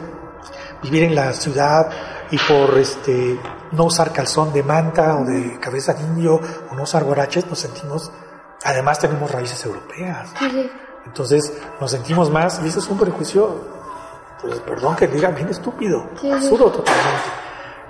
vivir 0.81 1.03
en 1.03 1.15
la 1.15 1.33
ciudad 1.33 1.89
y 2.29 2.37
por 2.37 2.77
este 2.77 3.39
no 3.71 3.85
usar 3.85 4.11
calzón 4.13 4.53
de 4.53 4.63
manta 4.63 5.17
o 5.17 5.25
de 5.25 5.59
cabeza 5.59 5.93
de 5.93 6.03
indio 6.03 6.39
o 6.69 6.75
no 6.75 6.83
usar 6.83 7.03
guaraches, 7.03 7.47
nos 7.47 7.59
sentimos, 7.59 8.11
además 8.63 8.99
tenemos 8.99 9.31
raíces 9.31 9.65
europeas. 9.65 10.33
Entonces 11.05 11.53
nos 11.79 11.91
sentimos 11.91 12.29
más, 12.29 12.61
y 12.63 12.67
ese 12.67 12.79
es 12.79 12.87
un 12.87 12.97
prejuicio, 12.97 13.77
pues 14.41 14.59
perdón 14.61 14.95
que 14.95 15.07
diga, 15.07 15.29
bien 15.31 15.49
estúpido, 15.49 16.09
Sí, 16.15 16.27
sí. 16.27 16.31
absurdo 16.31 16.71
totalmente. 16.71 17.21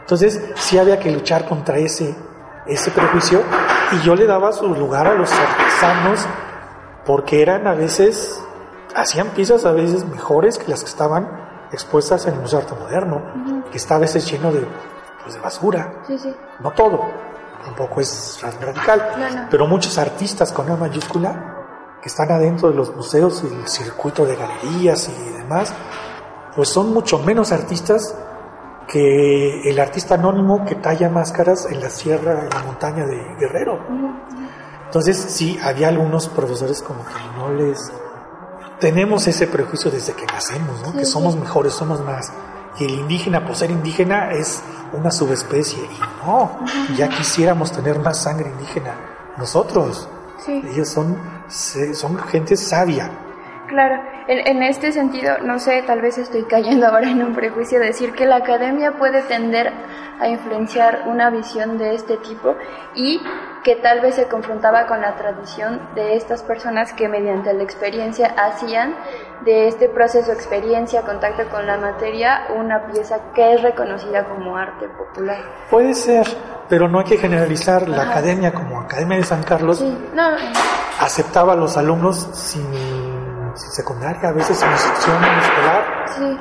Entonces 0.02 0.42
sí 0.56 0.78
había 0.78 1.00
que 1.00 1.12
luchar 1.12 1.48
contra 1.48 1.78
ese, 1.78 2.16
ese 2.66 2.92
prejuicio, 2.92 3.42
y 3.92 4.00
yo 4.02 4.16
le 4.16 4.26
daba 4.26 4.52
su 4.52 4.68
lugar 4.74 5.08
a 5.08 5.14
los 5.14 5.32
artesanos, 5.32 6.26
porque 7.06 7.42
eran 7.42 7.68
a 7.68 7.74
veces, 7.74 8.42
hacían 8.96 9.30
piezas 9.30 9.66
a 9.66 9.72
veces 9.72 10.06
mejores 10.06 10.58
que 10.58 10.70
las 10.72 10.82
que 10.84 10.90
estaban 10.90 11.30
expuestas 11.72 12.26
en 12.28 12.36
el 12.36 12.40
Museo 12.42 12.60
de 12.60 12.66
Arte 12.66 12.80
Moderno, 12.80 13.22
que 13.72 13.78
está 13.78 13.96
a 13.96 14.00
veces 14.00 14.30
lleno 14.32 14.52
de, 14.52 14.66
pues, 15.24 15.36
de 15.36 15.42
basura, 15.42 16.02
Sí, 16.08 16.18
sí. 16.18 16.34
no 16.60 16.72
todo, 16.72 17.02
tampoco 17.66 18.00
es 18.02 18.40
radical, 18.42 19.12
No, 19.18 19.30
no. 19.30 19.48
pero 19.50 19.68
muchos 19.68 19.98
artistas 19.98 20.52
con 20.54 20.66
una 20.68 20.78
mayúscula 20.78 21.56
que 22.02 22.08
están 22.08 22.32
adentro 22.32 22.70
de 22.70 22.76
los 22.76 22.96
museos 22.96 23.44
y 23.44 23.54
el 23.54 23.68
circuito 23.68 24.26
de 24.26 24.36
galerías 24.38 25.10
y 25.10 25.32
demás, 25.38 25.74
pues 26.58 26.68
son 26.70 26.94
mucho 26.94 27.20
menos 27.20 27.54
artistas 27.54 28.14
que 28.88 29.70
el 29.70 29.80
artista 29.80 30.16
anónimo 30.16 30.66
que 30.66 30.76
talla 30.76 31.10
máscaras 31.10 31.68
en 31.72 31.80
la 31.80 31.90
sierra, 31.90 32.44
en 32.44 32.50
la 32.50 32.64
montaña 32.64 33.06
de 33.06 33.16
Guerrero. 33.40 33.80
Entonces 34.86 35.18
sí, 35.18 35.60
había 35.64 35.90
algunos 35.90 36.28
profesores 36.30 36.82
como 36.82 37.06
que 37.06 37.14
no 37.38 37.54
les... 37.54 37.92
Tenemos 38.80 39.28
ese 39.28 39.48
prejuicio 39.48 39.92
desde 39.92 40.14
que 40.14 40.26
nacemos, 40.26 40.82
¿no? 40.82 40.92
Sí, 40.92 40.98
que 41.00 41.06
sí. 41.06 41.12
somos 41.12 41.36
mejores, 41.36 41.74
somos 41.74 42.04
más. 42.04 42.32
Y 42.80 42.86
el 42.86 42.92
indígena, 42.92 43.46
por 43.46 43.56
ser 43.56 43.72
indígena, 43.72 44.32
es 44.32 44.62
una 44.94 45.12
subespecie. 45.12 45.80
Y 45.84 46.00
no, 46.26 46.58
ya 46.96 47.10
quisiéramos 47.10 47.72
tener 47.72 48.00
más 48.00 48.22
sangre 48.24 48.50
indígena. 48.50 48.96
Nosotros, 49.38 50.10
Sí. 50.46 50.62
ellos 50.72 50.88
son, 50.90 51.18
son 51.50 52.18
gente 52.20 52.56
sabia. 52.56 53.10
Claro, 53.68 54.02
en, 54.28 54.48
en 54.48 54.64
este 54.64 54.92
sentido, 54.92 55.38
no 55.40 55.60
sé, 55.60 55.84
tal 55.84 56.02
vez 56.02 56.18
estoy 56.18 56.44
cayendo 56.44 56.88
ahora 56.88 57.10
en 57.10 57.24
un 57.24 57.34
prejuicio, 57.34 57.80
decir 57.80 58.14
que 58.14 58.26
la 58.26 58.38
academia 58.38 58.94
puede 58.94 59.22
tender 59.24 59.72
a 60.20 60.28
influenciar 60.28 61.04
una 61.08 61.30
visión 61.30 61.78
de 61.78 61.96
este 61.96 62.18
tipo 62.18 62.56
y 62.96 63.22
que 63.64 63.76
tal 63.76 64.02
vez 64.02 64.16
se 64.16 64.28
confrontaba 64.28 64.88
con 64.88 65.02
la 65.02 65.16
tradición 65.16 65.82
de 65.96 66.16
estas 66.16 66.42
personas 66.44 66.94
que 66.94 67.08
mediante 67.08 67.54
la 67.54 67.64
experiencia 67.64 68.34
hacían 68.38 68.96
de 69.46 69.68
este 69.68 69.90
proceso, 69.90 70.32
experiencia, 70.32 71.04
contacto 71.04 71.48
con 71.50 71.68
la 71.68 71.78
materia, 71.78 72.48
una 72.56 72.88
pieza 72.88 73.20
que 73.36 73.54
es 73.54 73.62
reconocida 73.62 74.26
como 74.26 74.58
arte 74.58 74.88
popular. 74.90 75.38
Puede 75.70 75.94
ser, 75.94 76.26
pero 76.68 76.88
no 76.88 77.00
hay 77.00 77.06
que 77.06 77.18
generalizar. 77.18 77.88
La 77.88 78.10
academia, 78.12 78.52
como 78.54 78.82
Academia 78.82 79.18
de 79.18 79.24
San 79.24 79.44
Carlos, 79.44 79.80
Sí, 79.80 79.98
no, 80.14 80.24
aceptaba 81.00 81.54
a 81.54 81.56
los 81.56 81.78
alumnos 81.78 82.30
sin, 82.34 82.66
secundaria, 83.58 84.30
a 84.30 84.32
veces 84.32 84.58
sin 84.58 84.70
instrucción 84.70 85.16
escolar. 85.24 86.06
sí, 86.16 86.38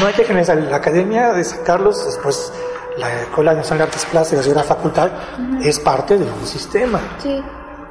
No 0.00 0.06
hay 0.06 0.12
que 0.14 0.24
generalizar. 0.24 0.56
La 0.58 0.76
Academia 0.76 1.32
de 1.32 1.44
San 1.44 1.62
Carlos, 1.64 2.04
después 2.04 2.52
la 2.96 3.22
Escuela 3.22 3.54
Nacional 3.54 3.78
de 3.78 3.84
Artes 3.84 4.04
Plásticas 4.06 4.46
y 4.46 4.54
la 4.54 4.64
facultad, 4.64 5.10
es 5.62 5.78
parte 5.80 6.18
de 6.18 6.24
un 6.24 6.46
sistema. 6.46 7.00
sí, 7.18 7.42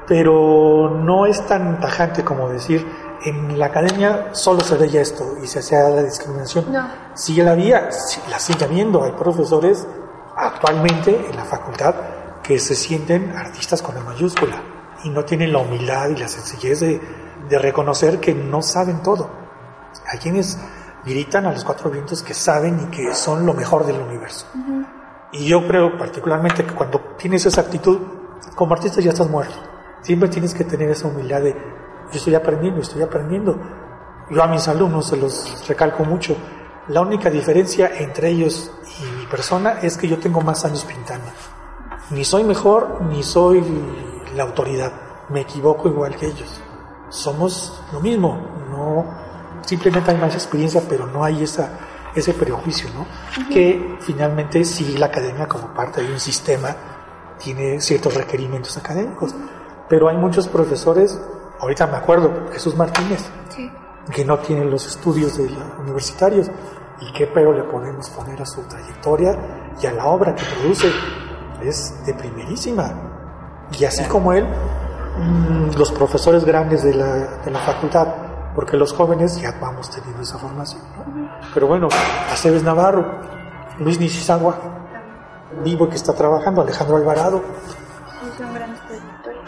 Pero 0.08 0.90
no 1.04 1.26
es 1.26 1.46
tan 1.48 1.80
tajante 1.80 2.24
como 2.24 2.50
decir 2.50 2.86
en 3.24 3.58
la 3.58 3.68
academia 3.68 4.30
solo 4.32 4.62
se 4.62 4.78
veía 4.78 5.02
esto 5.02 5.38
y 5.42 5.48
se 5.48 5.60
hacía 5.60 5.90
la 5.90 6.04
discriminación. 6.04 6.72
No. 6.72 6.88
Sí 7.14 7.36
la 7.42 7.56
sí 7.92 8.22
la 8.30 8.40
sigue 8.40 8.66
habiendo. 8.66 9.04
Hay 9.04 9.12
profesores 9.14 9.88
actualmente 10.36 11.28
en 11.30 11.36
la 11.36 11.44
facultad 11.44 11.96
que 12.44 12.60
se 12.60 12.76
sienten 12.76 13.36
artistas 13.36 13.82
con 13.82 13.96
la 13.96 14.02
mayúscula 14.02 14.62
y 15.04 15.10
no 15.10 15.26
tienen 15.26 15.52
la 15.52 15.60
humildad 15.60 16.10
y 16.10 16.16
la 16.16 16.28
sencillez 16.28 16.80
de, 16.80 17.02
de 17.50 17.60
reconocer 17.60 18.20
que 18.20 18.34
no 18.34 18.62
saben 18.62 19.02
todo. 19.02 19.30
Hay 20.12 20.20
quienes 20.20 20.60
gritan 21.06 21.46
a 21.46 21.52
los 21.52 21.64
cuatro 21.64 21.90
vientos 21.90 22.22
que 22.22 22.34
saben 22.34 22.80
y 22.88 22.96
que 22.96 23.14
son 23.14 23.46
lo 23.46 23.54
mejor 23.54 23.86
del 23.86 24.00
universo. 24.00 24.46
Y 25.32 25.46
yo 25.46 25.68
creo 25.68 25.98
particularmente 25.98 26.66
que 26.66 26.74
cuando 26.74 27.00
tienes 27.18 27.46
esa 27.46 27.62
actitud, 27.62 28.00
como 28.56 28.74
artista 28.74 29.02
ya 29.02 29.12
estás 29.12 29.30
muerto. 29.30 29.56
Siempre 30.02 30.30
tienes 30.30 30.54
que 30.54 30.64
tener 30.64 30.90
esa 30.90 31.08
humildad 31.08 31.42
de, 31.42 31.54
yo 31.54 32.18
estoy 32.18 32.36
aprendiendo, 32.36 32.82
estoy 32.82 33.02
aprendiendo. 33.02 33.58
Yo 34.30 34.44
a 34.44 34.48
mis 34.48 34.68
alumnos 34.68 35.08
se 35.08 35.18
los 35.18 35.68
recalco 35.68 36.04
mucho. 36.04 36.36
La 36.90 37.02
única 37.02 37.30
diferencia 37.30 37.92
entre 37.98 38.30
ellos 38.30 38.72
y 39.00 39.20
mi 39.20 39.26
persona 39.26 39.80
es 39.82 39.98
que 39.98 40.08
yo 40.08 40.18
tengo 40.20 40.42
más 40.42 40.64
años 40.66 40.86
pintando. 40.86 41.28
Ni 42.12 42.24
soy 42.24 42.44
mejor, 42.44 43.02
ni 43.10 43.24
soy 43.24 43.64
la 44.36 44.44
autoridad. 44.44 44.94
Me 45.30 45.42
equivoco 45.42 45.90
igual 45.90 46.16
que 46.16 46.28
ellos. 46.28 46.62
Somos 47.10 47.82
lo 47.94 48.00
mismo. 48.00 48.38
No, 48.72 49.06
simplemente 49.66 50.12
hay 50.12 50.18
más 50.18 50.34
experiencia, 50.34 50.82
pero 50.88 51.08
no 51.08 51.24
hay 51.24 51.44
esa, 51.44 51.70
ese 52.16 52.34
prejuicio, 52.34 52.90
¿no? 52.94 53.06
Que 53.50 53.98
finalmente 54.02 54.64
sí 54.66 54.98
la 54.98 55.08
academia 55.08 55.48
como 55.48 55.74
parte 55.74 56.04
de 56.04 56.12
un 56.12 56.20
sistema 56.20 56.76
tiene 57.40 57.80
ciertos 57.82 58.14
requerimientos 58.16 58.76
académicos. 58.78 59.34
Pero 59.90 60.10
hay 60.10 60.18
muchos 60.18 60.48
profesores, 60.48 61.20
ahorita 61.60 61.88
me 61.88 61.98
acuerdo, 61.98 62.48
Jesús 62.52 62.76
Martínez, 62.76 63.24
Sí. 63.50 63.72
que 64.12 64.26
no 64.26 64.40
tiene 64.40 64.66
los 64.66 64.86
estudios 64.86 65.38
de 65.38 65.50
la- 65.50 65.78
universitarios 65.80 66.50
y 67.00 67.12
qué 67.14 67.28
pero 67.28 67.54
le 67.54 67.64
podemos 67.64 68.10
poner 68.10 68.42
a 68.42 68.46
su 68.46 68.62
trayectoria 68.64 69.38
y 69.82 69.86
a 69.86 69.92
la 69.94 70.06
obra 70.08 70.36
que 70.36 70.44
produce 70.60 70.92
es 71.62 72.06
de 72.06 72.14
primerísima 72.14 72.92
y 73.78 73.86
así 73.86 74.04
como 74.06 74.34
él 74.34 74.46
los 75.78 75.92
profesores 75.92 76.44
grandes 76.46 76.84
de 76.84 76.94
la, 76.94 77.14
de 77.44 77.52
la 77.52 77.60
facultad 77.60 78.08
porque 78.56 78.76
los 78.78 78.94
jóvenes 78.94 79.40
ya 79.40 79.54
vamos 79.60 79.90
teniendo 79.90 80.22
esa 80.22 80.38
formación 80.38 80.82
¿no? 80.98 81.30
pero 81.54 81.68
bueno 81.68 81.88
Aceves 82.32 82.64
Navarro 82.64 83.06
Luis 83.80 84.00
Nishizawa 84.00 84.56
vivo 85.64 85.88
que 85.90 85.96
está 85.96 86.14
trabajando 86.14 86.62
Alejandro 86.62 86.98
Alvarado 86.98 87.42
Sí, 88.22 88.30
son 88.38 88.54
grandes 88.54 88.80
trayectorias. 88.82 89.44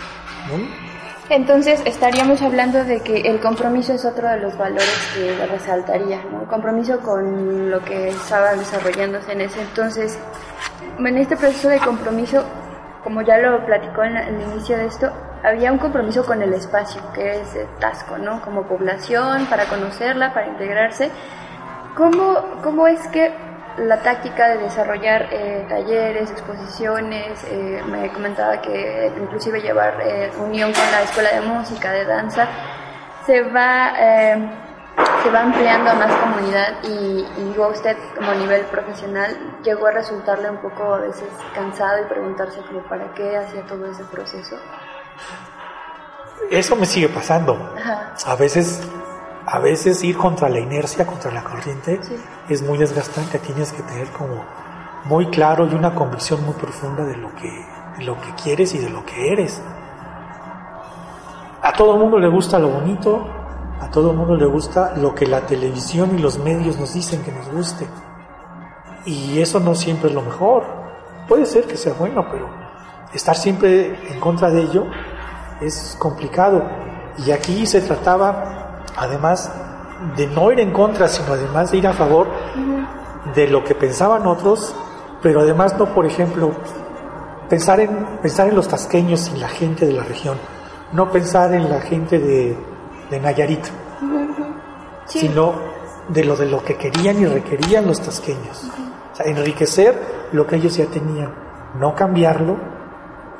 ¿no? 0.51 0.89
Entonces 1.31 1.81
estaríamos 1.85 2.41
hablando 2.41 2.83
de 2.83 3.01
que 3.01 3.21
el 3.21 3.39
compromiso 3.39 3.93
es 3.93 4.03
otro 4.05 4.27
de 4.29 4.39
los 4.39 4.57
valores 4.57 5.09
que 5.13 5.45
resaltaría, 5.45 6.23
¿no? 6.31 6.41
El 6.41 6.47
compromiso 6.47 6.99
con 7.01 7.69
lo 7.69 7.79
que 7.81 8.09
estaba 8.09 8.53
desarrollándose 8.55 9.33
en 9.33 9.41
ese 9.41 9.61
entonces. 9.61 10.17
En 10.97 11.17
este 11.19 11.37
proceso 11.37 11.69
de 11.69 11.77
compromiso, 11.81 12.43
como 13.03 13.21
ya 13.21 13.37
lo 13.37 13.63
platicó 13.63 14.01
en, 14.03 14.15
la- 14.15 14.27
en 14.27 14.41
el 14.41 14.51
inicio 14.53 14.75
de 14.75 14.87
esto, 14.87 15.11
había 15.43 15.71
un 15.71 15.77
compromiso 15.77 16.25
con 16.25 16.41
el 16.41 16.53
espacio, 16.53 17.01
que 17.13 17.41
es 17.41 17.57
Tasco, 17.79 18.17
¿no? 18.17 18.41
Como 18.41 18.63
población, 18.63 19.45
para 19.47 19.65
conocerla, 19.65 20.33
para 20.33 20.47
integrarse. 20.47 21.11
¿Cómo, 21.95 22.61
cómo 22.63 22.87
es 22.87 23.07
que 23.07 23.33
la 23.77 24.01
táctica 24.01 24.49
de 24.49 24.57
desarrollar 24.57 25.27
eh, 25.31 25.65
talleres, 25.69 26.31
exposiciones, 26.31 27.43
eh, 27.45 27.81
me 27.87 28.09
comentaba 28.09 28.61
que 28.61 29.11
inclusive 29.17 29.61
llevar 29.61 29.99
eh, 30.01 30.31
unión 30.39 30.71
con 30.73 30.91
la 30.91 31.01
escuela 31.03 31.29
de 31.31 31.41
música, 31.41 31.91
de 31.91 32.05
danza, 32.05 32.47
se 33.25 33.41
va, 33.41 33.93
eh, 33.97 34.49
se 35.23 35.29
va 35.29 35.41
ampliando 35.41 35.91
a 35.91 35.93
más 35.93 36.13
comunidad 36.15 36.83
y, 36.83 37.25
y 37.37 37.43
digo, 37.49 37.67
usted 37.69 37.95
como 38.15 38.33
nivel 38.33 38.63
profesional 38.63 39.37
llegó 39.63 39.87
a 39.87 39.91
resultarle 39.91 40.49
un 40.49 40.57
poco 40.57 40.95
a 40.95 40.99
veces 40.99 41.29
cansado 41.53 42.01
y 42.01 42.05
preguntarse 42.05 42.59
como 42.61 42.81
para 42.83 43.13
qué 43.13 43.37
hacía 43.37 43.65
todo 43.65 43.85
ese 43.89 44.03
proceso. 44.05 44.57
Eso 46.51 46.75
me 46.75 46.85
sigue 46.85 47.09
pasando 47.09 47.73
Ajá. 47.77 48.13
a 48.25 48.35
veces 48.35 48.81
a 49.51 49.57
veces 49.59 50.03
ir 50.03 50.15
contra 50.15 50.47
la 50.47 50.59
inercia, 50.59 51.07
contra 51.07 51.31
la 51.31 51.43
corriente, 51.43 51.99
Sí. 52.03 52.15
es 52.49 52.61
muy 52.61 52.77
desgastante. 52.77 53.39
Tienes 53.39 53.71
que 53.73 53.81
tener 53.81 54.07
como 54.09 54.43
muy 55.05 55.25
claro 55.31 55.65
y 55.65 55.73
una 55.73 55.95
convicción 55.95 56.45
muy 56.45 56.53
profunda 56.53 57.03
de 57.03 57.17
lo 57.17 57.33
que, 57.33 57.65
de 57.97 58.03
lo 58.03 58.15
que 58.21 58.31
quieres 58.43 58.75
y 58.75 58.77
de 58.77 58.91
lo 58.91 59.03
que 59.05 59.31
eres. 59.31 59.59
A 61.63 61.73
todo 61.73 61.97
mundo 61.97 62.19
le 62.19 62.27
gusta 62.27 62.59
lo 62.59 62.69
bonito, 62.69 63.27
a 63.81 63.89
todo 63.89 64.13
mundo 64.13 64.35
le 64.35 64.45
gusta 64.45 64.93
lo 64.97 65.15
que 65.15 65.25
la 65.25 65.41
televisión 65.41 66.15
y 66.15 66.21
los 66.21 66.37
medios 66.37 66.77
nos 66.77 66.93
dicen 66.93 67.23
que 67.23 67.31
nos 67.31 67.49
guste. 67.49 67.87
Y 69.05 69.41
eso 69.41 69.59
no 69.59 69.73
siempre 69.73 70.09
es 70.09 70.15
lo 70.15 70.21
mejor. 70.21 70.63
Puede 71.27 71.47
ser 71.47 71.65
que 71.65 71.75
sea 71.75 71.93
bueno, 71.97 72.23
pero 72.31 72.47
estar 73.13 73.35
siempre 73.35 73.97
en 74.11 74.19
contra 74.19 74.51
de 74.51 74.61
ello 74.61 74.85
es 75.61 75.95
complicado. 75.99 76.63
Y 77.25 77.31
aquí 77.31 77.65
se 77.65 77.81
trataba, 77.81 78.83
además, 78.95 79.51
de 80.15 80.27
no 80.27 80.51
ir 80.51 80.59
en 80.59 80.71
contra, 80.71 81.07
sino 81.07 81.33
además 81.33 81.71
de 81.71 81.77
ir 81.77 81.87
a 81.87 81.93
favor 81.93 82.27
de 83.35 83.47
lo 83.47 83.63
que 83.63 83.75
pensaban 83.75 84.25
otros, 84.25 84.73
pero 85.21 85.41
además 85.41 85.75
no, 85.77 85.87
por 85.93 86.05
ejemplo, 86.05 86.51
pensar 87.49 87.79
en, 87.81 87.89
pensar 88.21 88.47
en 88.47 88.55
los 88.55 88.67
tasqueños 88.67 89.29
y 89.35 89.39
la 89.39 89.49
gente 89.49 89.85
de 89.85 89.93
la 89.93 90.03
región, 90.03 90.37
no 90.93 91.11
pensar 91.11 91.53
en 91.53 91.69
la 91.69 91.81
gente 91.81 92.19
de, 92.19 92.57
de 93.09 93.19
Nayarit, 93.19 93.65
Sí. 95.05 95.19
sino 95.21 95.53
de 96.09 96.23
lo 96.23 96.35
de 96.35 96.45
lo 96.45 96.63
que 96.63 96.77
querían 96.77 97.19
y 97.19 97.25
requerían 97.25 97.87
los 97.87 97.99
tasqueños. 97.99 98.69
O 99.11 99.15
sea, 99.15 99.25
enriquecer 99.25 100.29
lo 100.31 100.45
que 100.45 100.57
ellos 100.57 100.77
ya 100.77 100.85
tenían, 100.85 101.33
no 101.79 101.95
cambiarlo 101.95 102.57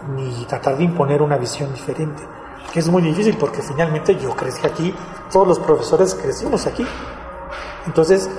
ni 0.08 0.46
tratar 0.46 0.78
de 0.78 0.84
imponer 0.84 1.22
una 1.22 1.38
visión 1.38 1.74
diferente, 1.74 2.24
que 2.72 2.80
es 2.80 2.90
muy 2.90 3.02
difícil 3.02 3.38
porque 3.38 3.62
finalmente 3.62 4.16
yo 4.18 4.36
crecí 4.36 4.66
aquí, 4.66 4.94
todos 5.32 5.48
los 5.48 5.60
profesores 5.60 6.16
crecimos 6.16 6.66
aquí. 6.66 6.86
Entonces 7.86 8.30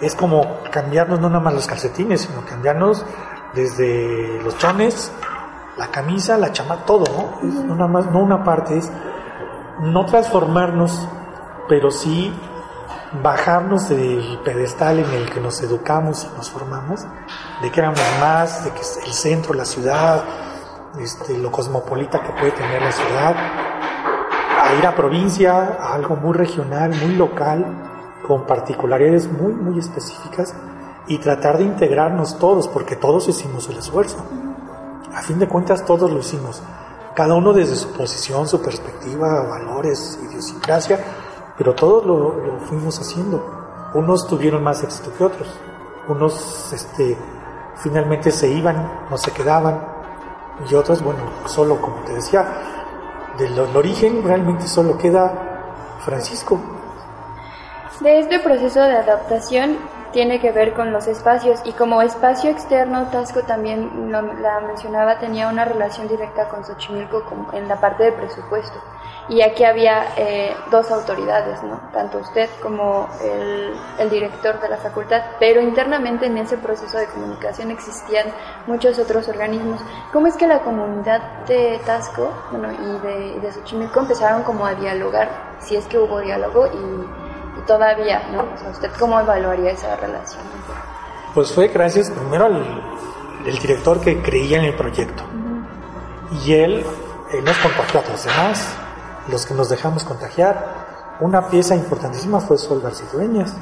es 0.00 0.14
como 0.14 0.58
cambiarnos 0.70 1.20
no 1.20 1.28
nada 1.28 1.40
más 1.40 1.54
los 1.54 1.66
calcetines, 1.66 2.22
sino 2.22 2.44
cambiarnos 2.44 3.04
desde 3.54 4.40
los 4.42 4.56
chones, 4.58 5.12
la 5.76 5.88
camisa, 5.88 6.36
la 6.38 6.52
chama, 6.52 6.84
todo, 6.84 7.04
¿no? 7.12 7.48
Es 7.48 7.54
no 7.54 7.74
nada 7.74 7.88
más, 7.88 8.06
no 8.10 8.20
una 8.20 8.44
parte, 8.44 8.78
es 8.78 8.90
no 9.80 10.04
transformarnos, 10.06 11.06
pero 11.68 11.90
sí 11.90 12.32
bajarnos 13.22 13.88
del 13.88 14.38
pedestal 14.44 15.00
en 15.00 15.10
el 15.12 15.30
que 15.30 15.40
nos 15.40 15.60
educamos 15.62 16.24
y 16.24 16.36
nos 16.36 16.50
formamos, 16.50 17.04
de 17.60 17.70
que 17.70 17.80
éramos 17.80 18.00
más, 18.20 18.64
de 18.64 18.70
que 18.70 18.80
es 18.80 19.00
el 19.04 19.12
centro, 19.12 19.54
la 19.54 19.64
ciudad, 19.64 20.24
este, 20.98 21.38
lo 21.38 21.50
cosmopolita 21.50 22.22
que 22.22 22.32
puede 22.32 22.52
tener 22.52 22.82
la 22.82 22.92
ciudad, 22.92 23.36
a 24.62 24.74
ir 24.78 24.86
a 24.86 24.94
provincia, 24.94 25.76
a 25.80 25.94
algo 25.94 26.16
muy 26.16 26.34
regional, 26.34 26.92
muy 27.02 27.16
local, 27.16 27.66
con 28.26 28.46
particularidades 28.46 29.30
muy, 29.30 29.52
muy 29.52 29.78
específicas 29.78 30.54
y 31.06 31.18
tratar 31.18 31.58
de 31.58 31.64
integrarnos 31.64 32.38
todos, 32.38 32.68
porque 32.68 32.96
todos 32.96 33.28
hicimos 33.28 33.68
el 33.68 33.78
esfuerzo. 33.78 34.18
A 35.14 35.20
fin 35.22 35.38
de 35.38 35.48
cuentas, 35.48 35.84
todos 35.84 36.10
lo 36.10 36.20
hicimos. 36.20 36.62
Cada 37.14 37.34
uno 37.34 37.52
desde 37.52 37.76
su 37.76 37.92
posición, 37.92 38.48
su 38.48 38.62
perspectiva, 38.62 39.42
valores, 39.42 40.18
idiosincrasia, 40.28 40.98
pero 41.58 41.74
todos 41.74 42.06
lo, 42.06 42.34
lo 42.34 42.60
fuimos 42.60 42.98
haciendo. 42.98 43.90
Unos 43.94 44.26
tuvieron 44.26 44.62
más 44.62 44.82
éxito 44.82 45.12
que 45.16 45.24
otros. 45.24 45.48
Unos, 46.08 46.72
este, 46.72 47.18
finalmente 47.76 48.30
se 48.30 48.48
iban, 48.48 49.06
no 49.10 49.18
se 49.18 49.32
quedaban. 49.32 49.91
Y 50.70 50.74
otros, 50.74 51.02
bueno, 51.02 51.20
solo 51.46 51.80
como 51.80 51.96
te 52.04 52.12
decía, 52.14 52.46
del 53.38 53.58
origen 53.76 54.22
realmente 54.22 54.66
solo 54.68 54.96
queda 54.98 55.32
Francisco. 56.00 56.60
De 58.00 58.18
este 58.20 58.38
proceso 58.38 58.80
de 58.80 58.96
adaptación 58.96 59.76
tiene 60.12 60.40
que 60.40 60.50
ver 60.52 60.74
con 60.74 60.92
los 60.92 61.06
espacios 61.06 61.60
y 61.64 61.72
como 61.72 62.02
espacio 62.02 62.50
externo, 62.50 63.06
Tasco 63.10 63.40
también 63.42 64.10
lo- 64.12 64.34
la 64.34 64.60
mencionaba, 64.60 65.18
tenía 65.18 65.48
una 65.48 65.64
relación 65.64 66.06
directa 66.08 66.48
con 66.48 66.64
Xochimilco 66.64 67.22
en 67.52 67.66
la 67.68 67.76
parte 67.80 68.04
de 68.04 68.12
presupuesto. 68.12 68.78
Y 69.28 69.40
aquí 69.40 69.64
había 69.64 70.14
eh, 70.16 70.54
dos 70.70 70.90
autoridades, 70.90 71.62
¿no? 71.62 71.80
tanto 71.92 72.18
usted 72.18 72.50
como 72.60 73.08
el, 73.22 73.72
el 73.98 74.10
director 74.10 74.60
de 74.60 74.68
la 74.68 74.76
facultad, 74.76 75.22
pero 75.38 75.60
internamente 75.60 76.26
en 76.26 76.38
ese 76.38 76.58
proceso 76.58 76.98
de 76.98 77.06
comunicación 77.06 77.70
existían 77.70 78.26
muchos 78.66 78.98
otros 78.98 79.28
organismos. 79.28 79.80
¿Cómo 80.12 80.26
es 80.26 80.36
que 80.36 80.46
la 80.46 80.60
comunidad 80.60 81.44
de 81.46 81.80
Tasco 81.86 82.32
bueno, 82.50 82.68
y 82.72 83.06
de, 83.06 83.40
de 83.40 83.52
Xochimilco 83.52 84.00
empezaron 84.00 84.42
como 84.42 84.66
a 84.66 84.74
dialogar, 84.74 85.28
si 85.60 85.76
es 85.76 85.86
que 85.86 85.98
hubo 85.98 86.20
diálogo 86.20 86.66
y 86.66 87.32
y 87.56 87.66
todavía, 87.66 88.22
¿no? 88.32 88.40
O 88.54 88.58
sea, 88.58 88.70
¿usted 88.70 88.90
cómo 88.98 89.20
evaluaría 89.20 89.72
esa 89.72 89.96
relación? 89.96 90.42
Pues 91.34 91.52
fue 91.52 91.68
gracias 91.68 92.10
primero 92.10 92.46
al 92.46 92.82
el 93.46 93.58
director 93.58 94.00
que 94.00 94.22
creía 94.22 94.58
en 94.58 94.66
el 94.66 94.74
proyecto. 94.74 95.24
Y 96.44 96.54
él, 96.54 96.84
él 97.32 97.44
nos 97.44 97.58
contagió 97.58 98.00
a 98.00 98.10
los 98.10 98.24
demás, 98.24 98.76
los 99.28 99.46
que 99.46 99.54
nos 99.54 99.68
dejamos 99.68 100.04
contagiar. 100.04 100.92
una 101.20 101.48
pieza 101.48 101.76
importantísima 101.76 102.40
fue 102.40 102.58
Sol 102.58 102.80
García 102.80 103.06
Dueñas, 103.12 103.54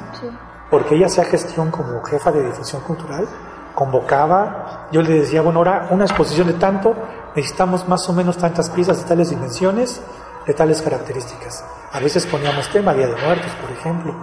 porque 0.69 0.95
ella 0.95 1.05
hacía 1.05 1.25
gestión 1.25 1.69
como 1.69 2.01
jefa 2.03 2.31
de 2.31 2.43
difusión 2.43 2.81
cultural, 2.81 3.27
convocaba, 3.75 4.87
yo 4.91 5.01
le 5.01 5.19
decía, 5.19 5.41
bueno, 5.41 5.59
ahora 5.59 5.87
una 5.91 6.05
exposición 6.05 6.47
de 6.47 6.53
tanto, 6.53 6.95
necesitamos 7.35 7.87
más 7.87 8.07
o 8.09 8.13
menos 8.13 8.37
tantas 8.37 8.69
piezas 8.69 8.99
de 8.99 9.03
tales 9.05 9.29
dimensiones, 9.29 10.01
de 10.47 10.53
tales 10.53 10.81
características. 10.81 11.63
A 11.91 11.99
veces 11.99 12.25
poníamos 12.25 12.69
tema, 12.69 12.93
Día 12.93 13.07
de 13.07 13.15
Muertos, 13.21 13.51
por 13.61 13.71
ejemplo, 13.71 14.15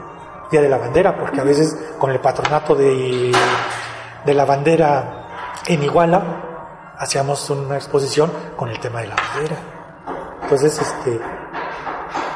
Día 0.51 0.62
de 0.62 0.68
la 0.68 0.79
Bandera, 0.79 1.16
porque 1.18 1.40
a 1.40 1.44
veces 1.44 1.77
con 1.98 2.11
el 2.11 2.20
patronato 2.20 2.74
de, 2.74 3.33
de 4.24 4.35
la 4.35 4.44
bandera 4.44 5.62
en 5.66 5.83
Iguala 5.83 6.94
hacíamos 6.98 7.48
una 7.51 7.77
exposición 7.77 8.33
con 8.57 8.68
el 8.68 8.81
tema 8.81 9.01
de 9.01 9.09
la 9.09 9.16
bandera. 9.16 9.77
Entonces, 10.48 10.80
este, 10.80 11.20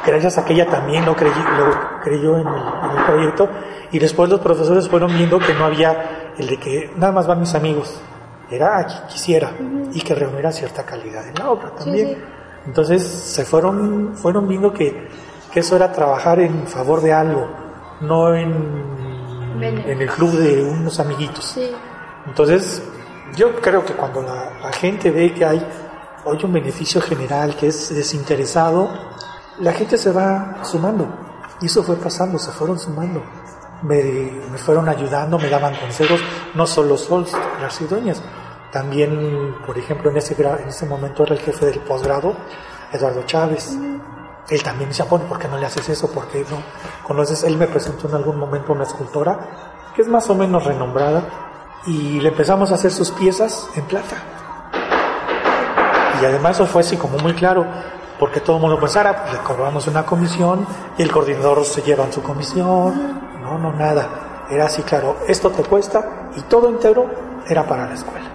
gracias 0.05 0.37
a 0.37 0.45
que 0.45 0.53
ella 0.53 0.67
también 0.67 1.07
lo, 1.07 1.17
creyó, 1.17 1.35
lo 1.35 2.01
creyó 2.03 2.37
en 2.37 2.47
el, 2.47 3.05
proyecto. 3.07 3.49
Y 3.91 3.99
después 3.99 4.29
los 4.29 4.39
profesores 4.41 4.87
fueron 4.87 5.17
viendo 5.17 5.39
que 5.39 5.55
no 5.55 5.65
había 5.65 6.33
el 6.37 6.47
de 6.47 6.59
que 6.59 6.91
nada 6.97 7.11
más 7.11 7.27
van 7.27 7.41
mis 7.41 7.55
amigos, 7.55 7.99
era 8.51 8.81
aquí 8.81 8.95
quisiera 9.09 9.53
y 9.95 10.01
que 10.03 10.15
reuniera 10.15 10.53
cierta 10.53 10.85
calidad 10.85 11.27
en 11.27 11.37
la 11.37 11.51
obra 11.51 11.71
también. 11.71 12.23
Entonces 12.67 13.03
se 13.03 13.47
fueron, 13.47 14.15
fueron 14.15 14.47
viendo 14.47 14.75
que, 14.75 15.09
que, 15.51 15.61
eso 15.61 15.75
era 15.75 15.91
trabajar 15.91 16.39
en 16.39 16.67
favor 16.67 17.01
de 17.01 17.15
algo, 17.15 17.49
no 18.03 18.35
en, 18.35 19.59
en 19.59 20.03
el 20.03 20.09
club 20.11 20.33
de 20.33 20.63
unos 20.63 21.01
amiguitos. 21.01 21.59
Entonces 22.27 22.83
yo 23.37 23.55
creo 23.57 23.83
que 23.87 23.95
cuando 23.95 24.21
la, 24.21 24.53
la 24.63 24.73
gente 24.73 25.11
ve 25.11 25.33
que 25.33 25.47
hay 25.47 25.67
hoy 26.25 26.39
un 26.45 26.53
beneficio 26.53 27.01
general 27.01 27.57
que 27.57 27.69
es 27.69 27.95
desinteresado, 27.95 28.89
la 29.59 29.73
gente 29.73 29.99
se 29.99 30.13
va 30.13 30.65
sumando. 30.65 31.09
Y 31.61 31.67
eso 31.67 31.83
fue 31.83 31.97
pasando, 31.97 32.39
se 32.39 32.51
fueron 32.51 32.79
sumando. 32.79 33.23
Me, 33.83 34.03
me 34.51 34.59
fueron 34.59 34.89
ayudando, 34.89 35.39
me 35.39 35.49
daban 35.49 35.75
consejos, 35.77 36.21
no 36.55 36.67
solo 36.67 36.97
Sol, 36.97 37.27
Dueñas. 37.89 38.23
También, 38.71 39.57
por 39.67 39.77
ejemplo, 39.77 40.11
en 40.11 40.17
ese, 40.17 40.35
en 40.41 40.69
ese 40.69 40.87
momento 40.87 41.25
era 41.25 41.35
el 41.35 41.41
jefe 41.41 41.67
del 41.67 41.81
posgrado, 41.81 42.35
Eduardo 42.93 43.23
Chávez. 43.25 43.77
Él 44.49 44.63
también 44.63 44.89
me 44.89 44.95
decía, 44.95 45.05
bueno, 45.05 45.27
¿por 45.27 45.39
qué 45.39 45.49
no 45.49 45.59
le 45.59 45.67
haces 45.67 45.89
eso? 45.89 46.11
¿Por 46.11 46.27
qué 46.29 46.45
no 46.51 46.63
conoces? 47.07 47.45
Él 47.45 47.57
me 47.57 47.67
presentó 47.67 48.09
en 48.09 48.15
algún 48.15 48.39
momento 48.39 48.73
una 48.73 48.85
escultora 48.85 49.39
que 49.95 50.03
es 50.03 50.09
más 50.09 50.29
o 50.31 50.35
menos 50.35 50.65
renombrada 50.65 51.23
y 51.87 52.21
le 52.21 52.29
empezamos 52.29 52.71
a 52.73 52.75
hacer 52.75 52.91
sus 52.91 53.11
piezas 53.11 53.69
en 53.77 53.85
plata. 53.85 54.42
Y 56.21 56.25
además 56.25 56.57
eso 56.57 56.67
fue 56.67 56.83
así 56.83 56.97
como 56.97 57.19
muy 57.19 57.35
claro 57.35 57.67
porque 58.23 58.41
todo 58.41 58.57
el 58.57 58.63
mundo 58.63 58.79
pensara, 58.79 59.23
pues 59.23 59.33
le 59.33 59.39
cobramos 59.41 59.87
una 59.89 60.07
comisión 60.07 60.65
y 60.97 61.03
el 61.03 61.11
coordinador 61.11 61.65
se 61.65 61.83
lleva 61.83 62.05
en 62.05 62.13
su 62.13 62.23
comisión. 62.23 63.21
No, 63.41 63.59
no, 63.59 63.73
nada. 63.73 64.47
Era 64.49 64.67
así, 64.67 64.83
claro, 64.83 65.17
esto 65.27 65.51
te 65.51 65.65
cuesta 65.65 66.31
y 66.37 66.43
todo 66.43 66.69
entero 66.69 67.07
era 67.49 67.67
para 67.67 67.87
la 67.87 67.95
escuela. 67.95 68.31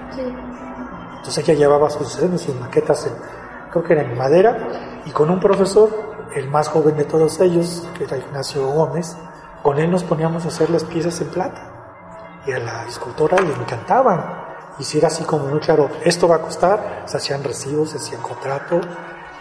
Entonces 1.15 1.37
ella 1.37 1.57
llevaba 1.57 1.89
sus, 1.89 2.13
sus 2.13 2.55
maquetas, 2.59 3.05
en, 3.05 3.13
creo 3.71 3.83
que 3.83 3.93
era 3.93 4.01
en 4.01 4.17
madera, 4.17 4.57
y 5.05 5.11
con 5.11 5.29
un 5.29 5.39
profesor, 5.39 5.89
el 6.35 6.49
más 6.49 6.67
joven 6.67 6.97
de 6.97 7.05
todos 7.05 7.39
ellos, 7.39 7.87
que 7.97 8.03
era 8.03 8.17
Ignacio 8.17 8.67
Gómez, 8.67 9.15
con 9.63 9.79
él 9.79 9.89
nos 9.89 10.03
poníamos 10.03 10.43
a 10.43 10.49
hacer 10.49 10.69
las 10.69 10.83
piezas 10.83 11.21
en 11.21 11.27
plata. 11.29 11.61
Y 12.45 12.51
a 12.51 12.59
la 12.59 12.85
escultora 12.87 13.37
le 13.41 13.53
encantaban. 13.53 14.46
Y 14.79 14.83
si 14.83 14.99
era 14.99 15.07
así 15.07 15.23
como 15.23 15.45
muy 15.47 15.59
claro, 15.59 15.89
esto 16.03 16.27
va 16.27 16.35
a 16.35 16.41
costar, 16.41 17.03
se 17.05 17.17
hacían 17.17 17.43
recibos, 17.43 17.91
se 17.91 17.97
hacían 17.97 18.21
contrato, 18.21 18.79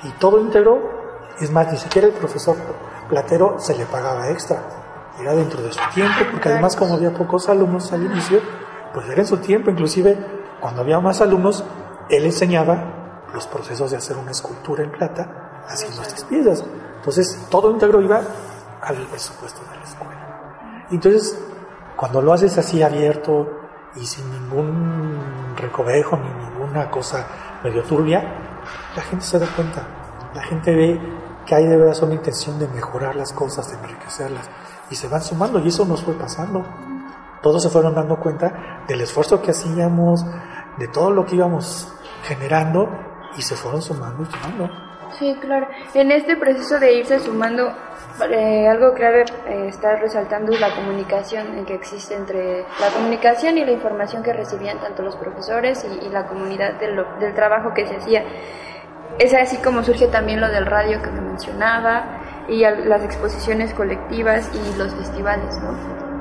y 0.02 0.10
todo 0.18 0.40
íntegro, 0.40 1.26
es 1.40 1.50
más, 1.50 1.70
ni 1.70 1.78
siquiera 1.78 2.06
el 2.08 2.14
profesor 2.14 2.56
Platero 3.08 3.56
se 3.58 3.76
le 3.76 3.84
pagaba 3.86 4.30
extra, 4.30 4.62
era 5.20 5.34
dentro 5.34 5.62
de 5.62 5.72
su 5.72 5.80
tiempo, 5.94 6.18
porque 6.32 6.48
además 6.48 6.76
como 6.76 6.94
había 6.94 7.12
pocos 7.12 7.48
alumnos 7.48 7.92
al 7.92 8.04
ínicio, 8.04 8.40
pues 8.92 9.08
era 9.08 9.20
en 9.20 9.26
su 9.26 9.38
tiempo, 9.38 9.70
inclusive 9.70 10.16
cuando 10.60 10.80
había 10.80 11.00
más 11.00 11.20
alumnos, 11.20 11.64
él 12.08 12.24
enseñaba 12.24 13.22
los 13.32 13.46
procesos 13.46 13.90
de 13.90 13.98
hacer 13.98 14.16
una 14.16 14.30
escultura 14.30 14.82
en 14.82 14.90
plata 14.90 15.64
haciendo 15.68 16.02
estas 16.02 16.24
piezas. 16.24 16.64
Entonces, 16.96 17.46
todo 17.50 17.70
íntegro 17.70 18.00
iba 18.00 18.20
al 18.80 18.96
presupuesto 19.08 19.60
de 19.70 19.76
la 19.76 19.84
escuela. 19.84 20.86
Entonces, 20.90 21.38
cuando 21.96 22.22
lo 22.22 22.32
haces 22.32 22.56
así 22.58 22.82
abierto 22.82 23.48
y 23.96 24.06
sin 24.06 24.30
ningún 24.30 25.15
recovejo 25.56 26.16
ni 26.16 26.28
ninguna 26.44 26.90
cosa 26.90 27.26
medio 27.62 27.82
turbia, 27.82 28.22
la 28.94 29.02
gente 29.02 29.24
se 29.24 29.38
da 29.38 29.46
cuenta, 29.54 29.82
la 30.34 30.42
gente 30.42 30.74
ve 30.74 31.00
que 31.44 31.54
hay 31.54 31.66
de 31.66 31.76
verdad 31.76 32.02
una 32.02 32.14
intención 32.14 32.58
de 32.58 32.68
mejorar 32.68 33.14
las 33.14 33.32
cosas, 33.32 33.70
de 33.70 33.76
enriquecerlas, 33.78 34.50
y 34.90 34.96
se 34.96 35.08
van 35.08 35.22
sumando, 35.22 35.58
y 35.60 35.68
eso 35.68 35.84
nos 35.84 36.02
fue 36.02 36.14
pasando. 36.14 36.64
Todos 37.42 37.62
se 37.62 37.70
fueron 37.70 37.94
dando 37.94 38.16
cuenta 38.16 38.84
del 38.88 39.00
esfuerzo 39.00 39.40
que 39.40 39.52
hacíamos, 39.52 40.24
de 40.76 40.88
todo 40.88 41.10
lo 41.10 41.24
que 41.24 41.36
íbamos 41.36 41.92
generando, 42.24 42.88
y 43.36 43.42
se 43.42 43.54
fueron 43.54 43.80
sumando 43.82 44.24
y 44.24 44.26
sumando. 44.26 44.70
Sí, 45.18 45.36
claro. 45.40 45.68
En 45.94 46.10
este 46.10 46.36
proceso 46.36 46.78
de 46.80 46.94
irse 46.94 47.20
sumando, 47.20 47.72
eh, 48.30 48.68
algo 48.68 48.94
clave 48.94 49.24
eh, 49.46 49.66
está 49.68 49.96
resaltando 49.96 50.52
es 50.52 50.60
la 50.60 50.74
comunicación 50.74 51.64
que 51.66 51.74
existe 51.74 52.14
entre 52.14 52.64
la 52.80 52.88
comunicación 52.94 53.58
y 53.58 53.64
la 53.64 53.72
información 53.72 54.22
que 54.22 54.32
recibían 54.32 54.80
tanto 54.80 55.02
los 55.02 55.16
profesores 55.16 55.84
y, 55.84 56.08
la 56.08 56.26
comunidad 56.26 56.74
del 56.74 57.34
trabajo 57.34 57.74
que 57.74 57.86
se 57.86 57.96
hacía. 57.96 58.24
Es 59.18 59.34
así 59.34 59.56
como 59.58 59.82
surge 59.82 60.08
también 60.08 60.40
lo 60.40 60.48
del 60.48 60.66
radio 60.66 61.00
que 61.02 61.10
me 61.10 61.20
mencionaba 61.20 62.20
y 62.48 62.60
las 62.60 63.02
exposiciones 63.02 63.74
colectivas 63.74 64.50
y 64.54 64.78
los 64.78 64.94
festivales, 64.94 65.58
¿no? 65.58 66.15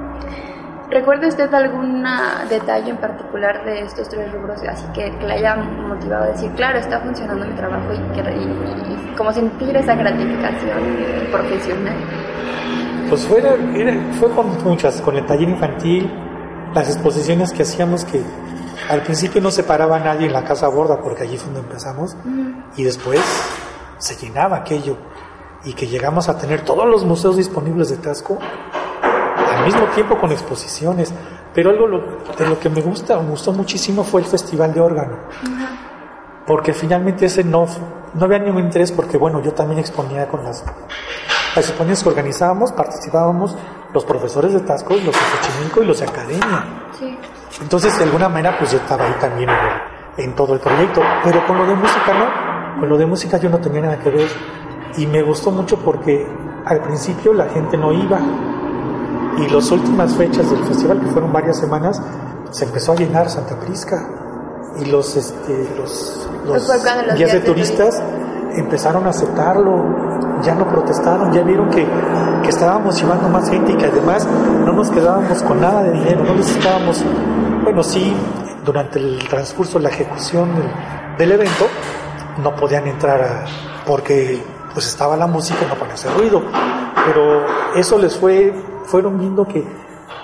¿Recuerda 0.89 1.28
usted 1.28 1.52
algún 1.54 2.04
detalle 2.50 2.91
en 2.91 2.98
particular 2.98 3.65
de 3.65 3.82
estos 3.82 4.08
tres 4.08 4.32
rubros, 4.32 4.62
así 4.69 4.86
que, 4.93 5.12
le 5.12 5.34
haya 5.34 5.56
motivado 5.56 6.26
a 6.26 6.28
decir, 6.28 6.52
claro, 6.52 6.78
está 6.78 7.00
funcionando 7.00 7.45
mi 7.45 7.54
trabajo 7.56 7.91
y, 7.91 7.98
que, 8.13 8.21
y, 8.21 9.15
como 9.15 9.34
sentir 9.34 9.76
esa 9.76 9.95
gratificación 9.95 10.80
profesional? 11.32 11.95
Pues 13.10 13.26
fue, 13.26 13.41
fue 14.19 14.32
con 14.32 14.63
muchas, 14.63 15.02
con 15.02 15.15
el 15.15 15.26
taller 15.26 15.50
infantil, 15.50 16.12
las 16.74 16.88
exposiciones 16.88 17.52
que 17.52 17.63
hacíamos 17.63 18.06
que 18.06 18.21
al 18.89 19.02
principio 19.02 19.41
no 19.41 19.50
se 19.50 19.63
paraba 19.63 20.00
nadie 20.00 20.28
en 20.28 20.34
la 20.34 20.43
casa 20.43 20.67
borda 20.67 21.02
porque 21.02 21.24
allí 21.24 21.38
fue 21.38 21.52
donde 21.52 21.67
empezamos 21.67 22.15
y 22.76 22.84
después 22.84 23.21
se 23.98 24.15
llenaba 24.15 24.58
aquello 24.58 24.98
y 25.63 25.74
que 25.74 25.88
llegamos 25.88 26.30
a 26.30 26.38
tener 26.38 26.62
todos 26.62 26.86
los 26.86 27.04
museos 27.06 27.38
disponibles 27.38 27.89
de 27.89 27.98
Tasco 27.98 28.38
mismo 29.65 29.86
tiempo 29.93 30.17
con 30.17 30.32
exposiciones. 30.32 31.13
Pero 31.54 31.69
algo 31.69 31.88
de 32.38 32.47
lo 32.47 32.60
que 32.60 32.69
me 32.69 32.82
gusta, 32.82 33.17
me 33.19 33.30
gustó 33.30 33.54
muchísimo 33.54 34.04
fue 34.04 34.21
el 34.21 34.28
Festival 34.28 34.73
de 34.73 34.82
Órgano. 34.82 35.17
Porque 36.45 36.73
finalmente 36.73 37.25
ese 37.25 37.43
no, 37.43 37.65
no 38.13 38.25
había 38.25 38.39
ningún 38.39 38.65
interés 38.65 38.91
porque, 38.91 39.17
bueno, 39.17 39.41
yo 39.41 39.54
también 39.54 39.80
exponía 39.80 40.28
con 40.28 40.43
las, 40.43 40.63
las 41.56 41.69
exponencias 41.69 42.04
que 42.04 42.10
organizábamos, 42.10 42.71
participábamos 42.73 43.56
los 43.93 44.04
profesores 44.04 44.54
de 44.54 44.60
Tasco, 44.60 44.93
los 44.95 45.06
de 45.06 45.13
Xochimilco 45.13 45.82
y 45.82 45.86
los 45.86 45.99
de 45.99 46.06
Academia. 46.06 46.65
Entonces, 47.62 47.97
de 47.97 48.04
alguna 48.04 48.28
manera, 48.28 48.58
pues 48.60 48.71
yo 48.71 48.78
estaba 48.78 49.06
ahí 49.06 49.15
también 49.19 49.49
en, 49.49 50.25
en 50.25 50.36
todo 50.36 50.54
el 50.54 50.60
proyecto. 50.60 51.01
Pero 51.23 51.47
con 51.47 51.58
lo 51.58 51.65
de 51.65 51.75
música 51.75 52.13
no, 52.13 52.80
con 52.82 52.89
lo 52.89 52.97
de 52.97 53.06
música 53.06 53.38
yo 53.38 53.49
no 53.49 53.60
tenía 53.60 53.82
nada 53.82 53.99
que 53.99 54.10
ver. 54.10 54.28
Y 54.97 55.08
me 55.08 55.21
gustó 55.23 55.51
mucho 55.51 55.78
porque 55.78 56.28
al 56.65 56.82
principio 56.82 57.34
la 57.34 57.45
gente 57.45 57.78
no 57.78 57.93
iba, 57.93 58.19
y 59.38 59.50
las 59.50 59.71
últimas 59.71 60.13
fechas 60.15 60.50
del 60.50 60.63
festival, 60.63 61.00
que 61.02 61.08
fueron 61.08 61.34
varias 61.34 61.58
semanas, 61.58 62.02
se 62.52 62.65
empezó 62.65 62.93
a 62.93 62.95
llenar 62.95 63.30
Santa 63.30 63.60
Prisca. 63.60 64.08
Y 64.80 64.86
los, 64.86 65.15
este, 65.15 65.69
los, 65.78 66.28
los, 66.45 67.15
guías 67.15 67.32
de 67.32 67.39
turistas 67.39 68.02
empezaron 68.56 69.06
a 69.08 69.10
aceptarlo, 69.10 70.41
ya 70.41 70.54
no 70.56 70.67
protestaron, 70.67 71.32
ya 71.32 71.43
vieron 71.43 71.69
que, 71.69 71.86
que 72.43 72.50
estábamos 72.50 73.00
llevando 73.00 73.30
más 73.30 73.50
gente 73.50 73.71
y 73.71 73.76
que 73.76 73.86
además 73.86 74.28
no 74.65 74.74
nos 74.74 74.89
quedábamos 74.89 75.43
con 75.43 75.62
nada 75.62 75.84
de 75.84 75.91
dinero, 75.93 76.24
no 76.26 76.36
necesitábamos, 76.36 77.04
bueno, 77.63 77.84
sí, 77.84 78.13
durante 78.65 79.00
el 79.00 79.26
transcurso, 79.30 79.80
la 79.80 79.89
ejecución 79.89 80.50
del, 81.17 81.32
evento, 81.32 81.67
no 82.43 82.56
podían 82.56 82.88
entrar 82.88 83.21
a, 83.21 83.45
porque 83.86 84.43
pues 84.74 84.88
estaba 84.88 85.15
la 85.15 85.28
música 85.28 85.60
y 85.65 85.69
no 85.69 85.76
podía 85.76 85.93
hacer 85.93 86.12
ruido, 86.13 86.41
pero 87.06 87.45
eso 87.76 87.98
les 87.98 88.17
fue 88.17 88.54
fueron 88.86 89.19
viendo 89.19 89.48
que 89.48 89.65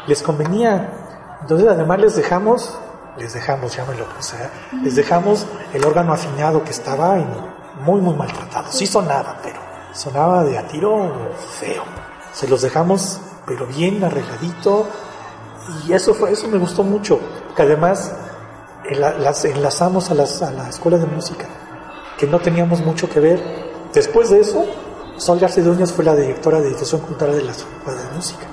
les 0.08 0.22
convenía. 0.22 1.38
Entonces 1.42 1.68
además 1.68 2.00
les 2.00 2.16
dejamos, 2.16 2.78
les 3.18 3.34
dejamos, 3.34 3.76
llámenlo 3.76 4.06
como 4.06 4.22
sea, 4.22 4.52
les 4.84 4.96
dejamos 4.96 5.46
el 5.74 5.84
órgano 5.86 6.14
afinado 6.14 6.64
que 6.64 6.72
estaba 6.72 7.18
muy, 7.84 8.02
muy 8.02 8.16
maltratado. 8.16 8.72
Sí 8.72 8.86
sonaba, 8.86 9.38
pero 9.44 9.60
sonaba 9.94 10.44
de 10.44 10.58
a 10.58 10.68
tiro 10.68 11.32
feo. 11.60 11.84
Se 12.34 12.48
los 12.48 12.62
dejamos, 12.62 13.20
pero 13.46 13.66
bien 13.68 14.04
arregladito. 14.04 14.88
Y 15.86 15.94
eso 15.94 16.14
fue, 16.14 16.32
eso 16.32 16.48
me 16.48 16.58
gustó 16.58 16.84
mucho. 16.84 17.20
Que 17.56 17.64
además 17.64 18.14
las 19.20 19.46
enlazamos 19.46 20.10
a, 20.12 20.16
las, 20.16 20.42
a 20.42 20.52
la 20.52 20.70
escuela 20.70 20.98
de 20.98 21.06
música, 21.06 21.46
que 22.18 22.28
no 22.28 22.40
teníamos 22.40 22.82
mucho 22.82 23.10
que 23.10 23.20
ver. 23.20 23.72
Después 23.94 24.30
de 24.30 24.40
eso, 24.40 24.66
Sol 25.22 25.38
Arceduñas 25.44 25.94
fue 25.94 26.04
la 26.04 26.16
directora 26.16 26.60
de 26.60 26.70
difusión 26.70 27.00
cultural 27.02 27.36
de 27.36 27.44
la 27.44 27.52
Escuela 27.52 28.02
de 28.02 28.16
Música. 28.16 28.48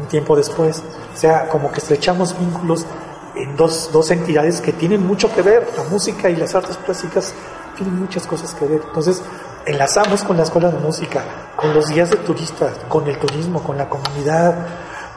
Un 0.00 0.06
tiempo 0.06 0.36
después, 0.36 0.80
o 1.12 1.16
sea, 1.16 1.48
como 1.48 1.72
que 1.72 1.80
estrechamos 1.80 2.38
vínculos 2.38 2.86
en 3.34 3.56
dos, 3.56 3.90
dos 3.92 4.12
entidades 4.12 4.60
que 4.60 4.72
tienen 4.72 5.04
mucho 5.04 5.28
que 5.34 5.42
ver, 5.42 5.68
la 5.76 5.82
música 5.90 6.30
y 6.30 6.36
las 6.36 6.54
artes 6.54 6.76
plásticas 6.76 7.34
tienen 7.76 7.98
muchas 7.98 8.28
cosas 8.28 8.54
que 8.54 8.64
ver. 8.64 8.80
Entonces, 8.86 9.24
enlazamos 9.66 10.22
con 10.22 10.36
la 10.36 10.44
escuela 10.44 10.70
de 10.70 10.78
música, 10.78 11.24
con 11.56 11.74
los 11.74 11.90
guías 11.90 12.10
de 12.10 12.18
turistas, 12.18 12.72
con 12.88 13.08
el 13.08 13.18
turismo, 13.18 13.60
con 13.60 13.76
la 13.76 13.88
comunidad, 13.88 14.54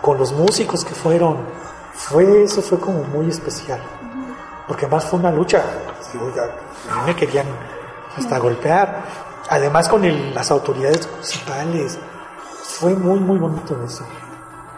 con 0.01 0.17
los 0.17 0.31
músicos 0.31 0.83
que 0.83 0.95
fueron. 0.95 1.45
Fue, 1.93 2.41
eso 2.45 2.63
fue 2.63 2.79
como 2.79 3.03
muy 3.03 3.29
especial. 3.29 3.79
Porque 4.67 4.87
más 4.87 5.05
fue 5.05 5.19
una 5.19 5.31
lucha. 5.31 5.61
A 6.89 7.01
mí 7.01 7.01
me 7.05 7.15
querían 7.15 7.45
hasta 8.17 8.39
golpear. 8.39 9.32
Además 9.53 9.87
con 9.87 10.03
el- 10.03 10.33
las 10.33 10.49
autoridades 10.49 11.07
municipales. 11.11 11.99
Fue 12.79 12.95
muy, 12.95 13.19
muy 13.19 13.37
bonito 13.37 13.79
eso. 13.85 14.03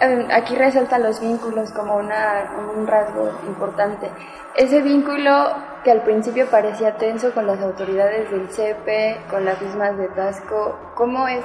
Eh, 0.01 0.27
Aquí 0.33 0.53
resaltan 0.55 1.01
los 1.01 1.21
vínculos 1.21 1.71
como 1.71 1.95
una, 1.95 2.51
un 2.75 2.85
rasgo 2.85 3.31
importante. 3.47 4.11
Ese 4.53 4.81
vínculo 4.81 5.31
que 5.85 5.91
al 5.91 6.01
principio 6.03 6.47
parecía 6.47 6.97
tenso 6.97 7.31
con 7.33 7.47
las 7.47 7.61
autoridades 7.61 8.29
del 8.31 8.49
CEPE, 8.49 9.21
con 9.29 9.45
las 9.45 9.61
mismas 9.61 9.97
de 9.97 10.09
Tasco, 10.09 10.77
¿cómo 10.95 11.25
es? 11.29 11.43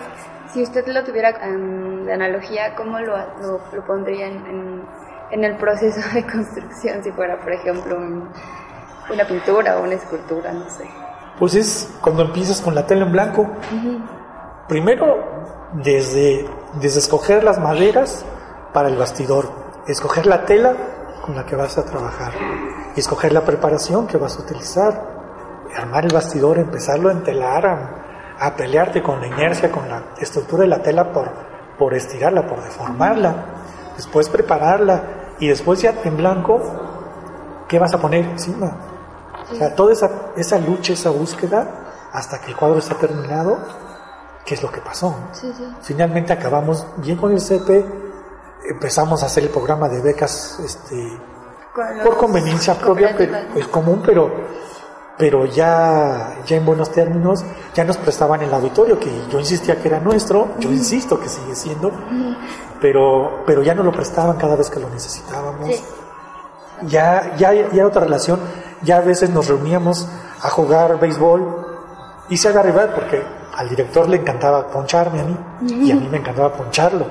Si 0.53 0.65
usted 0.65 0.85
lo 0.89 1.05
tuviera 1.05 1.31
em, 1.43 2.05
de 2.07 2.13
analogía, 2.13 2.75
¿cómo 2.75 2.99
lo, 2.99 3.17
lo, 3.43 3.61
pondría 3.87 4.27
en, 4.27 4.45
en- 4.47 4.87
el 5.45 5.57
proceso 5.57 6.01
de 6.15 6.27
construcción? 6.27 7.05
Si 7.05 7.13
fuera, 7.13 7.39
por 7.39 7.53
ejemplo, 7.53 7.97
un- 7.97 8.29
una 9.09 9.25
pintura 9.25 9.79
o 9.79 9.83
una 9.85 9.95
escultura, 9.95 10.53
no 10.53 10.69
sé. 10.69 10.85
Pues 11.41 11.55
es 11.55 11.91
cuando 12.03 12.23
empiezas 12.23 12.61
con 12.61 12.75
la 12.75 12.87
tela 12.87 13.07
en 13.07 13.13
blanco. 13.13 13.49
Primero, 14.69 15.17
desde, 15.73 16.47
desde 16.75 16.99
escoger 16.99 17.43
las 17.43 17.59
maderas 17.59 18.27
para 18.75 18.89
el 18.89 18.97
bastidor, 18.99 19.49
escoger 19.87 20.27
la 20.27 20.45
tela 20.45 20.77
con 21.25 21.35
la 21.35 21.47
que 21.47 21.57
vas 21.57 21.79
a 21.79 21.85
trabajar, 21.87 22.35
escoger 22.95 23.33
la 23.33 23.41
preparación 23.41 24.07
que 24.07 24.19
vas 24.19 24.37
a 24.37 24.43
utilizar, 24.43 25.03
armar 25.75 26.05
el 26.05 26.13
bastidor, 26.13 26.59
empezarlo 26.59 27.09
a 27.09 27.13
entelar, 27.13 27.67
a, 27.67 28.37
a 28.39 28.55
pelearte 28.55 29.03
con 29.03 29.19
la 29.21 29.27
inercia, 29.27 29.73
con 29.73 29.89
la 29.89 30.03
estructura 30.19 30.65
de 30.65 30.69
la 30.69 30.83
tela 30.83 31.11
por, 31.11 31.31
por 31.79 31.95
estirarla, 31.95 32.47
por 32.47 32.63
deformarla, 32.63 33.35
después 33.97 34.29
prepararla 34.29 35.03
y 35.39 35.49
después 35.49 35.81
ya 35.81 35.95
en 36.05 36.19
blanco, 36.19 36.61
¿qué 37.67 37.79
vas 37.79 37.95
a 37.95 37.99
poner 37.99 38.27
encima? 38.27 38.90
O 39.53 39.55
sea, 39.57 39.75
toda 39.75 39.93
esa, 39.93 40.11
esa 40.37 40.59
lucha, 40.59 40.93
esa 40.93 41.11
búsqueda, 41.11 41.69
hasta 42.13 42.41
que 42.41 42.49
el 42.49 42.57
cuadro 42.57 42.79
está 42.79 42.95
terminado, 42.97 43.59
¿qué 44.45 44.55
es 44.55 44.63
lo 44.63 44.71
que 44.71 44.81
pasó? 44.81 45.15
Sí, 45.33 45.53
sí. 45.57 45.65
Finalmente 45.83 46.33
acabamos 46.33 46.87
bien 46.97 47.17
con 47.17 47.33
el 47.33 47.41
CP, 47.41 47.85
empezamos 48.69 49.23
a 49.23 49.27
hacer 49.27 49.45
el 49.45 49.51
programa 49.51 49.89
de 49.89 50.01
becas 50.01 50.59
este, 50.65 51.19
por 52.05 52.17
conveniencia 52.17 52.75
propia, 52.75 53.15
pero, 53.17 53.37
pues 53.53 53.69
común, 53.69 54.03
pero, 54.05 54.31
pero 55.17 55.47
ya, 55.47 56.37
ya 56.47 56.57
en 56.57 56.65
buenos 56.67 56.91
términos, 56.91 57.45
ya 57.75 57.85
nos 57.85 57.97
prestaban 57.97 58.43
el 58.43 58.53
auditorio, 58.53 58.99
que 58.99 59.11
yo 59.31 59.39
insistía 59.39 59.81
que 59.81 59.89
era 59.89 60.01
nuestro, 60.01 60.49
yo 60.59 60.71
insisto 60.71 61.19
que 61.21 61.29
sigue 61.29 61.55
siendo, 61.55 61.93
pero, 62.81 63.43
pero 63.47 63.63
ya 63.63 63.75
no 63.75 63.83
lo 63.83 63.93
prestaban 63.93 64.37
cada 64.37 64.57
vez 64.57 64.71
que 64.71 64.81
lo 64.81 64.89
necesitábamos 64.91 65.69
Sí. 65.69 65.85
ya, 66.89 67.37
ya, 67.37 67.53
ya 67.53 67.87
otra 67.87 68.03
relación, 68.03 68.41
ya 68.83 68.99
a 68.99 69.01
veces 69.01 69.31
nos 69.31 69.49
reuníamos 69.49 70.09
a 70.43 70.51
jugar 70.51 70.99
béisbol 70.99 71.67
y 72.29 72.37
se 72.37 72.49
haga 72.49 72.63
rival 72.63 72.93
porque 72.95 73.23
al 73.55 73.69
director 73.69 74.09
le 74.09 74.17
encantaba 74.19 74.69
poncharme 74.69 75.21
a 75.21 75.25
mí 75.25 75.37
y 75.63 75.91
a 75.91 75.97
mí 75.97 76.09
me 76.11 76.19
encantaba 76.19 76.53
poncharlo. 76.53 77.07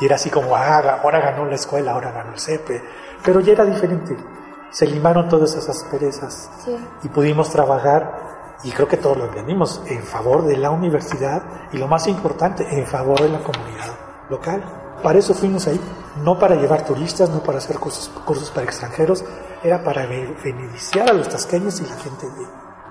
Y 0.00 0.06
era 0.06 0.16
así 0.16 0.30
como, 0.30 0.56
ah, 0.56 1.00
ahora 1.02 1.20
ganó 1.20 1.44
la 1.44 1.54
escuela, 1.54 1.92
ahora 1.92 2.10
ganó 2.10 2.32
el 2.32 2.40
CEPE. 2.40 2.82
Pero 3.24 3.40
ya 3.40 3.52
era 3.52 3.64
diferente. 3.64 4.16
Se 4.70 4.86
limaron 4.86 5.28
todas 5.28 5.54
esas 5.54 5.84
perezas 5.84 6.50
Sí. 6.64 6.76
y 7.04 7.08
pudimos 7.08 7.50
trabajar 7.50 8.58
y 8.64 8.72
creo 8.72 8.88
que 8.88 8.96
todos 8.96 9.16
lo 9.16 9.26
entendimos 9.26 9.82
en 9.86 10.02
favor 10.02 10.44
de 10.44 10.56
la 10.56 10.70
universidad 10.70 11.42
y 11.70 11.76
lo 11.78 11.86
más 11.86 12.06
importante, 12.08 12.66
en 12.70 12.86
favor 12.86 13.20
de 13.20 13.28
la 13.28 13.38
comunidad 13.40 13.92
local. 14.30 14.64
Para 15.04 15.18
eso 15.20 15.34
fuimos 15.34 15.66
ahí, 15.68 15.78
no 16.24 16.36
para 16.38 16.56
llevar 16.56 16.84
turistas, 16.84 17.28
no 17.30 17.40
para 17.40 17.58
hacer 17.58 17.78
cursos, 17.78 18.10
cursos 18.24 18.50
para 18.50 18.66
extranjeros, 18.66 19.22
era 19.62 19.84
para 19.84 20.06
be- 20.06 20.34
beneficiar 20.42 21.08
a 21.10 21.12
los 21.12 21.28
tasqueños 21.28 21.78
y 21.80 21.86
la 21.86 21.94
gente 21.96 22.26
de 22.26 22.46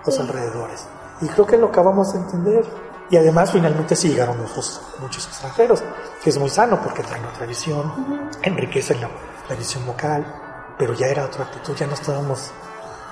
los 0.05 0.19
alrededores. 0.19 0.87
Y 1.21 1.27
creo 1.27 1.45
que 1.45 1.57
lo 1.57 1.67
acabamos 1.67 2.13
de 2.13 2.19
entender. 2.19 2.63
Y 3.09 3.17
además 3.17 3.51
finalmente 3.51 3.95
sí 3.95 4.09
llegaron 4.09 4.39
muchos, 4.39 4.79
muchos 4.99 5.27
extranjeros, 5.27 5.83
que 6.23 6.29
es 6.29 6.37
muy 6.37 6.49
sano 6.49 6.79
porque 6.81 7.03
traen 7.03 7.25
otra 7.25 7.45
visión, 7.45 7.91
enriquecen 8.41 9.01
la, 9.01 9.09
la 9.49 9.55
visión 9.55 9.85
local, 9.85 10.25
pero 10.79 10.93
ya 10.93 11.07
era 11.07 11.25
otra 11.25 11.43
actitud, 11.45 11.75
ya 11.75 11.85
no 11.87 11.93
estábamos 11.95 12.51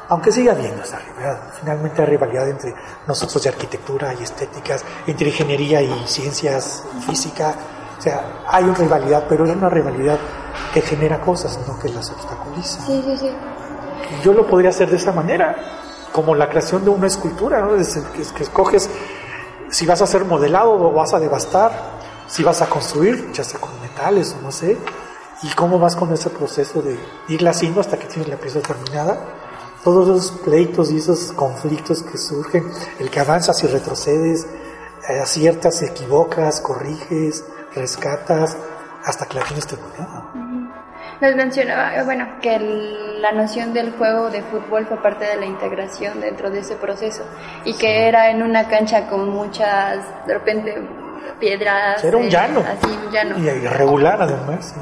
aunque 0.10 0.30
siga 0.32 0.52
habiendo 0.52 0.84
esa 0.84 1.00
rivalidad, 1.00 1.40
finalmente 1.58 2.02
hay 2.02 2.08
rivalidad 2.10 2.50
entre 2.50 2.76
nosotros 3.08 3.42
de 3.44 3.50
arquitectura 3.50 4.14
y 4.14 4.24
estéticas, 4.24 4.84
entre 5.08 5.28
ingeniería 5.30 5.82
y 5.82 6.04
ciencias, 6.06 6.84
física, 7.06 7.56
o 8.02 8.04
sea, 8.04 8.42
hay 8.48 8.64
una 8.64 8.74
rivalidad, 8.74 9.26
pero 9.30 9.46
es 9.46 9.56
una 9.56 9.70
rivalidad 9.70 10.18
que 10.74 10.82
genera 10.82 11.22
cosas, 11.22 11.60
no 11.68 11.78
que 11.78 11.88
las 11.88 12.10
obstaculiza. 12.10 12.84
Sí, 12.84 13.00
sí, 13.06 13.16
sí. 13.16 13.30
Yo 14.24 14.34
lo 14.34 14.48
podría 14.48 14.72
hacer 14.72 14.90
de 14.90 14.96
esa 14.96 15.12
manera, 15.12 15.56
como 16.12 16.34
la 16.34 16.50
creación 16.50 16.84
de 16.84 16.90
una 16.90 17.06
escultura, 17.06 17.62
¿no? 17.62 17.76
Es 17.76 17.96
que, 18.12 18.24
que 18.36 18.42
escoges 18.42 18.90
si 19.70 19.86
vas 19.86 20.02
a 20.02 20.06
hacer 20.06 20.26
modelado 20.26 20.72
o 20.72 20.92
vas 20.92 21.14
a 21.14 21.20
devastar, 21.20 21.72
si 22.26 22.42
vas 22.42 22.64
a 22.64 22.66
construir, 22.66 23.32
ya 23.34 23.44
sea 23.44 23.60
con 23.60 23.70
metales 23.82 24.36
o 24.36 24.42
no 24.42 24.52
sé, 24.52 24.80
y 25.44 25.50
cómo 25.50 25.78
vas 25.78 25.96
con 25.96 26.12
ese 26.12 26.32
proceso 26.32 26.82
de 26.82 26.98
irla 27.28 27.52
haciendo 27.52 27.82
hasta 27.82 28.00
que 28.00 28.08
tienes 28.08 28.30
la 28.30 28.38
pieza 28.38 28.62
terminada. 28.62 29.20
Todos 29.84 30.10
esos 30.10 30.40
pleitos 30.40 30.90
y 30.90 30.98
esos 30.98 31.34
conflictos 31.34 32.02
que 32.02 32.18
surgen, 32.18 32.68
el 32.98 33.12
que 33.12 33.20
avanzas 33.20 33.64
y 33.64 33.68
retrocedes, 33.68 34.48
eh, 35.08 35.20
aciertas, 35.20 35.84
equivocas, 35.84 36.62
corriges, 36.62 37.44
rescatas, 37.76 38.58
hasta 39.06 39.26
que 39.26 39.40
la 39.40 39.44
tienes 39.46 39.68
terminada. 39.68 40.26
Nos 41.22 41.36
mencionaba, 41.36 41.96
eh, 41.96 42.04
bueno, 42.04 42.28
que 42.42 42.56
el- 42.56 43.22
la 43.22 43.32
noción 43.32 43.74
del 43.74 43.92
juego 43.94 44.30
de 44.32 44.42
fútbol 44.42 44.86
fue 44.88 44.98
parte 45.02 45.26
de 45.26 45.36
la 45.38 45.46
integración 45.46 46.20
dentro 46.20 46.50
de 46.50 46.60
ese 46.60 46.76
proceso 46.76 47.24
y 47.64 47.76
que 47.76 48.08
era 48.08 48.30
en 48.32 48.42
una 48.42 48.68
cancha 48.68 49.08
con 49.08 49.30
muchas, 49.30 50.00
de 50.26 50.34
repente, 50.34 50.82
piedras. 51.40 52.04
Era 52.04 52.18
un 52.18 52.24
eh, 52.26 52.30
llano. 52.30 52.60
Así, 52.62 52.88
un 53.06 53.12
llano. 53.12 53.38
Y 53.38 53.48
irregular 53.50 54.22
además. 54.22 54.74
¿sí? 54.76 54.82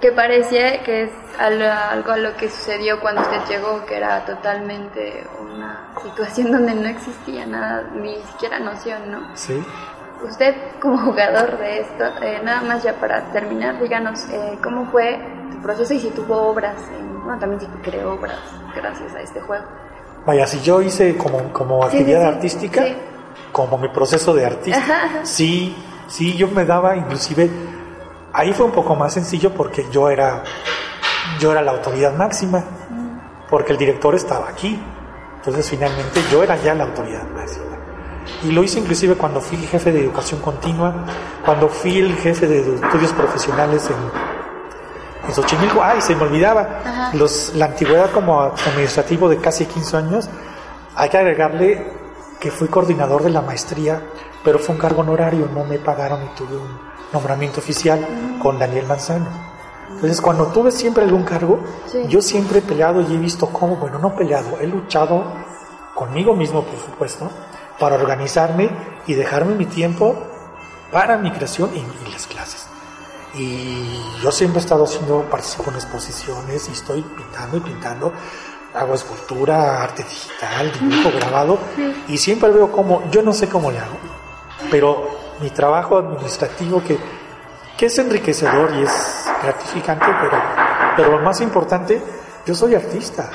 Que 0.00 0.10
parecía 0.12 0.82
que 0.82 1.04
es 1.04 1.10
al- 1.38 1.62
algo 1.62 2.12
a 2.12 2.16
lo 2.16 2.36
que 2.36 2.50
sucedió 2.50 3.00
cuando 3.00 3.20
usted 3.22 3.40
llegó, 3.48 3.84
que 3.86 3.96
era 3.96 4.24
totalmente 4.24 5.24
una 5.40 5.88
situación 6.02 6.50
donde 6.52 6.74
no 6.74 6.88
existía 6.88 7.46
nada, 7.46 7.84
ni 7.94 8.16
siquiera 8.32 8.58
noción, 8.58 9.10
¿no? 9.10 9.36
Sí. 9.36 9.64
Usted 10.28 10.54
como 10.80 10.98
jugador 10.98 11.58
de 11.58 11.80
esto, 11.80 12.04
eh, 12.22 12.40
nada 12.42 12.62
más 12.62 12.82
ya 12.82 12.94
para 12.94 13.22
terminar, 13.32 13.80
díganos 13.80 14.28
eh, 14.30 14.58
cómo 14.62 14.86
fue 14.90 15.18
tu 15.52 15.58
proceso 15.62 15.94
y 15.94 16.00
si 16.00 16.10
tuvo 16.10 16.36
obras, 16.48 16.74
en- 16.98 17.22
bueno, 17.24 17.38
también 17.38 17.60
si 17.60 17.66
creó 17.88 18.14
obras 18.14 18.38
gracias 18.74 19.14
a 19.14 19.20
este 19.20 19.40
juego. 19.40 19.64
Vaya, 20.26 20.46
si 20.46 20.60
yo 20.60 20.82
hice 20.82 21.16
como, 21.16 21.52
como 21.52 21.82
sí, 21.88 21.98
actividad 21.98 22.20
sí. 22.22 22.26
artística, 22.26 22.82
Sí. 22.82 22.96
como 23.52 23.78
mi 23.78 23.88
proceso 23.88 24.34
de 24.34 24.46
artista, 24.46 24.78
Ajá, 24.80 25.04
ajá. 25.06 25.24
sí, 25.24 25.76
sí, 26.08 26.36
yo 26.36 26.48
me 26.48 26.64
daba, 26.64 26.96
inclusive, 26.96 27.48
ahí 28.32 28.52
fue 28.52 28.66
un 28.66 28.72
poco 28.72 28.94
más 28.96 29.12
sencillo 29.14 29.52
porque 29.54 29.86
yo 29.92 30.10
era, 30.10 30.42
yo 31.38 31.52
era 31.52 31.62
la 31.62 31.70
autoridad 31.72 32.12
máxima, 32.14 32.62
porque 33.48 33.72
el 33.72 33.78
director 33.78 34.14
estaba 34.16 34.48
aquí, 34.48 34.80
entonces 35.36 35.68
finalmente 35.70 36.20
yo 36.32 36.42
era 36.42 36.56
ya 36.56 36.74
la 36.74 36.84
autoridad 36.84 37.22
máxima. 37.34 37.75
Y 38.44 38.50
lo 38.52 38.62
hice 38.62 38.78
inclusive 38.80 39.14
cuando 39.14 39.40
fui 39.40 39.56
jefe 39.58 39.92
de 39.92 40.00
educación 40.00 40.40
continua, 40.40 40.94
cuando 41.44 41.68
fui 41.68 41.98
el 41.98 42.14
jefe 42.16 42.46
de 42.46 42.74
estudios 42.74 43.12
profesionales 43.12 43.88
en, 43.90 45.28
en 45.28 45.34
Xochimilco, 45.34 45.82
ay, 45.82 46.00
se 46.00 46.14
me 46.14 46.22
olvidaba, 46.22 46.80
Ajá. 46.84 47.10
los, 47.14 47.54
la 47.54 47.66
antigüedad 47.66 48.10
como 48.10 48.40
administrativo 48.42 49.28
de 49.28 49.38
casi 49.38 49.66
15 49.66 49.96
años, 49.96 50.28
hay 50.94 51.08
que 51.08 51.18
agregarle 51.18 51.92
que 52.40 52.50
fui 52.50 52.68
coordinador 52.68 53.22
de 53.22 53.30
la 53.30 53.40
maestría, 53.42 54.02
pero 54.44 54.58
fue 54.58 54.74
un 54.74 54.80
cargo 54.80 55.00
honorario, 55.00 55.48
no 55.52 55.64
me 55.64 55.78
pagaron 55.78 56.22
y 56.24 56.28
tuve 56.36 56.56
un 56.56 56.78
nombramiento 57.12 57.60
oficial 57.60 58.06
con 58.42 58.58
Daniel 58.58 58.86
Manzano. 58.86 59.26
Entonces, 59.90 60.20
cuando 60.20 60.46
tuve 60.48 60.70
siempre 60.72 61.04
algún 61.04 61.22
cargo, 61.22 61.60
Sí. 61.86 62.04
yo 62.08 62.20
siempre 62.20 62.58
he 62.58 62.62
peleado 62.62 63.00
y 63.00 63.14
he 63.14 63.18
visto 63.18 63.46
cómo, 63.46 63.76
bueno, 63.76 63.98
no 63.98 64.14
peleado, 64.14 64.58
he 64.60 64.66
luchado 64.66 65.24
conmigo 65.94 66.34
mismo, 66.34 66.62
por 66.62 66.78
supuesto, 66.78 67.30
para 67.78 67.96
organizarme 67.96 68.70
y 69.06 69.14
dejarme 69.14 69.54
mi 69.54 69.66
tiempo 69.66 70.16
para 70.92 71.18
mi 71.18 71.30
creación 71.30 71.70
y, 71.74 71.78
y 71.78 72.12
las 72.12 72.26
clases. 72.26 72.68
Y 73.38 74.00
yo 74.22 74.32
siempre 74.32 74.60
he 74.60 74.62
estado 74.62 74.84
haciendo, 74.84 75.22
participo 75.30 75.70
en 75.70 75.76
exposiciones 75.76 76.68
y 76.68 76.72
estoy 76.72 77.02
pintando 77.02 77.58
y 77.58 77.60
pintando. 77.60 78.12
Hago 78.74 78.94
escultura, 78.94 79.82
arte 79.82 80.04
digital, 80.04 80.72
dibujo, 80.72 81.10
grabado. 81.16 81.58
Y 82.08 82.16
siempre 82.16 82.50
veo 82.50 82.72
cómo, 82.72 83.02
yo 83.10 83.22
no 83.22 83.32
sé 83.32 83.48
cómo 83.48 83.70
le 83.70 83.78
hago, 83.78 83.96
pero 84.70 85.08
mi 85.40 85.50
trabajo 85.50 85.98
administrativo 85.98 86.82
que, 86.82 86.98
que 87.76 87.86
es 87.86 87.98
enriquecedor 87.98 88.72
y 88.74 88.82
es 88.82 89.24
gratificante, 89.42 90.06
pero, 90.20 90.42
pero 90.96 91.18
lo 91.18 91.22
más 91.22 91.40
importante, 91.40 92.02
yo 92.46 92.54
soy 92.54 92.74
artista. 92.74 93.30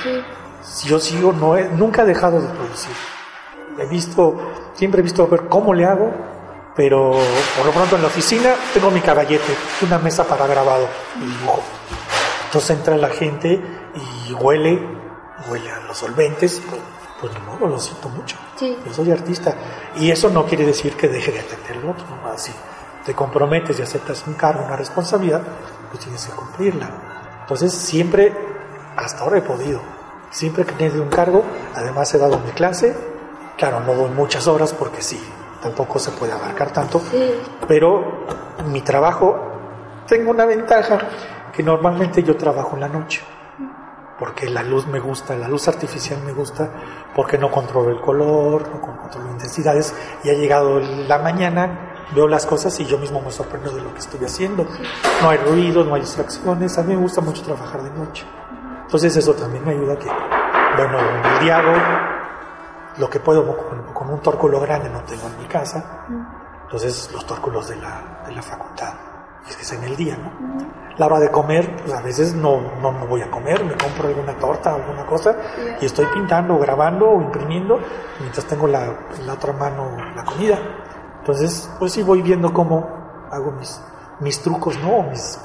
Yo 0.86 0.99
sigo, 0.99 1.34
no 1.34 1.58
he, 1.58 1.65
nunca 1.69 2.04
he 2.04 2.06
dejado 2.06 2.39
de 2.41 2.47
producir. 2.47 2.93
He 3.79 3.86
visto, 3.86 4.36
siempre 4.73 4.99
he 4.99 5.03
visto 5.03 5.27
ver 5.27 5.47
cómo 5.47 5.73
le 5.73 5.86
hago, 5.86 6.12
pero 6.75 7.12
por 7.57 7.65
lo 7.65 7.71
pronto 7.71 7.95
en 7.95 8.01
la 8.01 8.07
oficina 8.07 8.55
tengo 8.73 8.91
mi 8.91 9.01
caballete, 9.01 9.55
una 9.81 9.99
mesa 9.99 10.23
para 10.23 10.47
grabado 10.47 10.88
y 11.17 11.25
dibujo. 11.25 11.63
Entonces 12.45 12.77
entra 12.77 12.97
la 12.97 13.10
gente 13.10 13.62
y 14.27 14.34
huele, 14.34 14.79
huele 15.49 15.71
a 15.71 15.79
los 15.81 15.97
solventes, 15.97 16.62
pues, 16.69 16.81
pues 17.19 17.34
no, 17.45 17.67
lo 17.67 17.79
siento 17.79 18.10
mucho. 18.10 18.38
Yo 18.60 18.93
soy 18.93 19.12
artista. 19.12 19.55
Y 19.95 20.12
eso 20.12 20.29
no 20.29 20.45
quiere 20.45 20.65
decir 20.65 20.95
que 20.95 21.07
deje 21.07 21.31
de 21.31 21.39
atenderlo, 21.39 21.93
no, 21.93 22.29
así. 22.29 22.51
Te 23.05 23.13
comprometes 23.13 23.79
y 23.79 23.81
aceptas 23.81 24.25
un 24.27 24.34
cargo, 24.34 24.65
una 24.65 24.75
responsabilidad, 24.75 25.41
pues 25.89 26.03
tienes 26.03 26.25
que 26.25 26.34
cumplirla. 26.34 26.89
Entonces 27.41 27.73
siempre, 27.73 28.34
hasta 28.95 29.23
ahora 29.23 29.39
he 29.39 29.41
podido, 29.41 29.81
siempre 30.29 30.65
que 30.65 30.73
tenido 30.73 31.03
un 31.03 31.10
cargo, 31.10 31.43
además 31.75 32.13
he 32.13 32.17
dado 32.17 32.39
mi 32.39 32.51
clase, 32.51 32.95
claro, 33.62 33.80
no 33.82 33.93
doy 33.93 34.10
muchas 34.10 34.47
horas 34.47 34.74
porque 34.74 35.04
sí, 35.04 35.21
tampoco 35.62 36.00
se 36.00 36.10
puede 36.10 36.34
abarcar 36.34 36.74
tanto, 36.74 37.00
pero 37.67 38.26
mi 38.65 38.82
trabajo, 38.82 39.39
tengo 40.08 40.32
una 40.32 40.45
ventaja 40.45 40.97
que 41.54 41.62
normalmente 41.62 42.24
yo 42.24 42.36
trabajo 42.36 42.71
en 42.74 42.80
la 42.80 42.88
noche, 42.88 43.21
porque 44.17 44.50
la 44.50 44.63
luz 44.63 44.88
me 44.88 45.00
gusta, 45.00 45.36
la 45.36 45.47
luz 45.47 45.67
artificial 45.67 46.24
me 46.26 46.32
gusta, 46.32 46.71
porque 47.15 47.38
no 47.38 47.52
controlo 47.52 47.91
el 47.91 48.02
color, 48.02 48.67
no 48.67 48.82
controlo 48.82 49.30
intensidades, 49.30 49.93
y 50.24 50.32
ha 50.32 50.34
llegado 50.34 50.80
la 50.80 51.19
mañana, 51.19 52.08
veo 52.15 52.28
las 52.28 52.47
cosas 52.47 52.80
y 52.80 52.86
yo 52.86 52.97
mismo 52.97 53.21
me 53.21 53.30
sorprendo 53.30 53.69
de 53.69 53.84
lo 53.84 53.93
que 53.93 54.00
estoy 54.00 54.26
haciendo. 54.26 54.65
No 55.21 55.30
hay 55.30 55.38
ruido, 55.38 55.84
no 55.84 55.93
hay 55.93 56.02
distracciones, 56.02 56.80
a 56.80 56.82
mí 56.82 56.95
me 56.95 57.02
gusta 57.02 57.21
mucho 57.21 57.43
trabajar 57.43 57.84
de 57.84 57.91
noche. 57.91 58.26
Entonces 58.86 59.15
eso 59.15 59.36
también 59.36 59.63
me 59.63 59.74
ayuda 59.74 59.93
a 59.93 60.00
que, 60.00 60.10
bueno, 60.78 60.97
el 60.97 61.43
diario, 61.45 62.11
lo 62.97 63.10
que 63.10 63.19
puedo 63.19 63.45
con, 63.93 64.10
un 64.10 64.19
tórculo 64.19 64.60
grande 64.60 64.89
no 64.89 65.01
tengo 65.01 65.27
en 65.27 65.38
mi 65.38 65.45
casa, 65.45 66.06
entonces 66.63 67.10
los 67.13 67.25
tórculos 67.25 67.69
de 67.69 67.75
la, 67.77 68.23
de 68.25 68.34
la 68.34 68.41
facultad 68.41 68.93
es 69.47 69.71
en 69.73 69.84
el 69.84 69.95
día, 69.95 70.17
¿no? 70.17 70.32
La 70.97 71.06
hora 71.08 71.19
de 71.19 71.32
comer, 71.32 71.77
pues 71.77 71.93
a 71.93 72.01
veces 72.01 72.36
no, 72.36 72.62
no 72.82 72.91
me 72.91 73.06
voy 73.06 73.21
a 73.21 73.32
comer, 73.32 73.63
me 73.63 73.75
compro 73.75 74.08
alguna 74.08 74.34
torta, 74.38 74.75
alguna 74.75 75.06
cosa, 75.06 75.36
y 75.80 75.86
estoy 75.86 76.06
pintando, 76.08 76.58
grabando 76.60 77.10
o 77.10 77.21
imprimiendo, 77.21 77.80
mientras 78.19 78.45
tengo 78.45 78.67
la, 78.67 78.86
en 79.17 79.25
la 79.25 79.34
otra 79.34 79.54
mano 79.54 79.97
la 80.15 80.23
comida. 80.23 80.60
Entonces, 81.19 81.71
pues 81.80 81.93
sí 81.93 82.04
voy 82.04 82.21
viendo 82.21 82.54
cómo 82.54 83.27
hago 83.32 83.51
mis, 83.51 83.82
mis 84.19 84.41
trucos, 84.41 84.77
¿no? 84.80 85.04
Mis, 85.04 85.39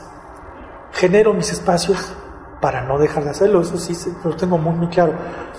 genero 0.92 1.32
mis 1.32 1.52
espacios 1.52 2.14
para 2.66 2.82
no 2.82 2.98
dejar 2.98 3.22
de 3.22 3.30
hacerlo, 3.30 3.60
eso 3.60 3.78
sí 3.78 3.94
lo 4.24 4.34
tengo 4.34 4.58
muy, 4.58 4.74
muy 4.74 4.88
claro. 4.88 5.12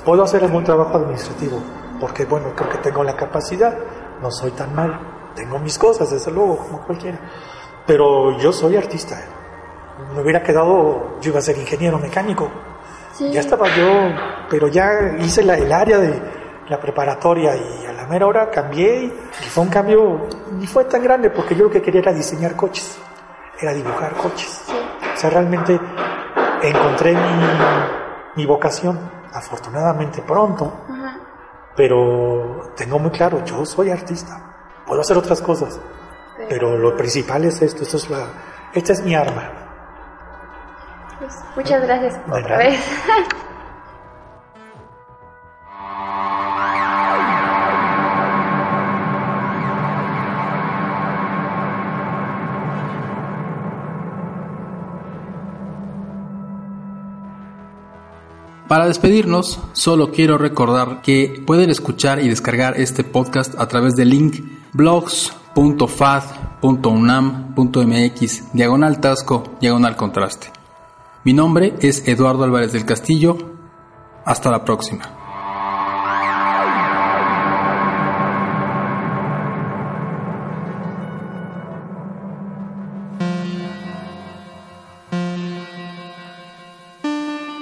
Puedo 0.04 0.24
hacer 0.24 0.44
algún 0.44 0.66
trabajo 0.66 0.98
administrativo, 0.98 1.58
porque 2.02 2.26
bueno, 2.26 2.48
creo 2.54 2.70
que 2.70 2.80
tengo 2.80 3.02
la 3.02 3.16
capacidad, 3.16 3.74
no 4.22 4.30
soy 4.30 4.52
tan 4.52 4.76
mal, 4.76 5.00
tengo 5.34 5.58
mis 5.58 5.78
cosas, 5.78 6.12
desde 6.12 6.32
luego, 6.32 6.58
como 6.58 6.82
cualquiera 6.82 7.18
pero 7.88 8.38
yo 8.38 8.52
soy 8.52 8.76
artista. 8.76 9.18
Me 10.14 10.22
hubiera 10.22 10.44
quedado, 10.44 11.18
yo 11.22 11.32
iba 11.32 11.40
a 11.40 11.42
ser 11.42 11.58
ingeniero 11.58 11.98
mecánico. 11.98 12.52
Ya 13.32 13.40
estaba 13.40 13.68
yo, 13.76 14.12
pero 14.50 14.68
ya 14.68 15.16
hice 15.20 15.42
la, 15.42 15.58
el 15.58 15.72
área 15.72 15.98
de 15.98 16.22
la 16.68 16.80
preparatoria 16.80 17.56
y 17.56 17.86
a 17.86 17.94
la 17.94 18.06
mera 18.06 18.28
hora 18.28 18.52
cambié 18.52 19.06
y 19.06 19.46
fue 19.50 19.64
un 19.64 19.70
cambio, 19.70 20.28
ni 20.52 20.68
fue 20.68 20.84
tan 20.84 21.02
grande 21.02 21.30
porque 21.30 21.56
yo 21.56 21.64
lo 21.64 21.72
que 21.72 21.82
quería 21.82 22.02
era 22.02 22.14
diseñar 22.14 22.58
coches, 22.58 23.00
era 23.60 23.74
dibujar 23.74 24.14
coches. 24.18 24.66
O 25.16 25.18
sea, 25.18 25.30
realmente 25.32 25.80
encontré 26.64 27.14
mi, 27.14 27.48
mi 28.36 28.46
vocación, 28.46 29.00
afortunadamente 29.34 30.22
pronto, 30.22 30.86
pero 31.76 32.74
tengo 32.76 33.00
muy 33.00 33.12
claro, 33.12 33.44
yo 33.46 33.66
soy 33.66 33.90
artista, 33.92 34.82
puedo 34.86 35.02
hacer 35.02 35.18
otras 35.18 35.42
cosas, 35.42 35.80
pero 36.50 36.78
lo 36.78 36.96
principal 36.96 37.46
es 37.46 37.62
esto, 37.62 37.84
esto 37.84 37.98
es 37.98 38.10
la, 38.10 38.28
esta 38.74 38.94
es 38.94 39.04
mi 39.04 39.16
arma. 39.16 39.52
Pues, 41.20 41.36
muchas 41.56 41.82
gracias 41.84 42.20
otra 42.30 42.58
vez. 42.58 42.80
Para 58.68 58.88
despedirnos, 58.88 59.60
solo 59.72 60.12
quiero 60.12 60.38
recordar 60.38 61.02
que 61.02 61.42
pueden 61.46 61.70
escuchar 61.70 62.20
y 62.20 62.28
descargar 62.28 62.80
este 62.80 63.06
podcast 63.06 63.56
a 63.58 63.68
través 63.68 63.96
del 63.96 64.10
link 64.10 64.44
blogs 64.74 65.34
.fad.unam.mx 65.88 66.62
diagonal 68.54 69.00
tasco 69.00 69.44
diagonal 69.60 69.96
contraste. 69.96 70.52
Mi 71.24 71.34
nombre 71.34 71.74
es 71.80 72.08
Eduardo 72.08 72.44
Álvarez 72.44 72.74
del 72.74 72.86
Castillo. 72.86 73.38
Hasta 74.24 74.52
la 74.52 74.64
próxima. 74.64 75.27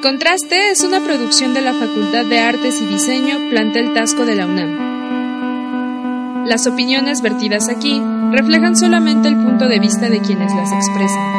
Contraste 0.06 0.70
es 0.70 0.84
una 0.84 1.00
producción 1.00 1.56
de 1.56 1.62
la 1.62 1.74
Facultad 1.74 2.26
de 2.26 2.40
Artes 2.40 2.80
y 2.80 2.86
Diseño 2.86 3.50
Plantel 3.50 3.96
Tasco 3.96 4.24
de 4.24 4.36
la 4.36 4.46
UNAM. 4.46 6.46
Las 6.46 6.68
opiniones 6.68 7.24
vertidas 7.24 7.70
aquí 7.70 8.00
reflejan 8.32 8.76
solamente 8.76 9.30
el 9.30 9.36
punto 9.36 9.68
de 9.68 9.80
vista 9.80 10.08
de 10.08 10.22
quienes 10.22 10.54
las 10.54 10.72
expresan. 10.72 11.34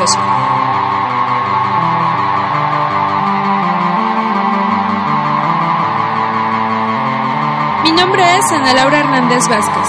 Es 8.45 8.53
Ana 8.53 8.75
Laura 8.75 9.01
Hernández 9.01 9.49
Vázquez. 9.49 9.89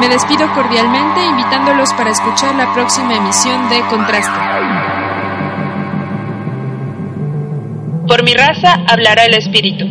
Me 0.00 0.08
despido 0.08 0.52
cordialmente 0.54 1.24
invitándolos 1.24 1.92
para 1.94 2.10
escuchar 2.10 2.54
la 2.54 2.72
próxima 2.74 3.16
emisión 3.16 3.68
de 3.70 3.80
Contraste. 3.88 4.38
Por 8.06 8.22
mi 8.22 8.34
raza 8.34 8.74
hablará 8.88 9.24
el 9.24 9.34
espíritu. 9.34 9.86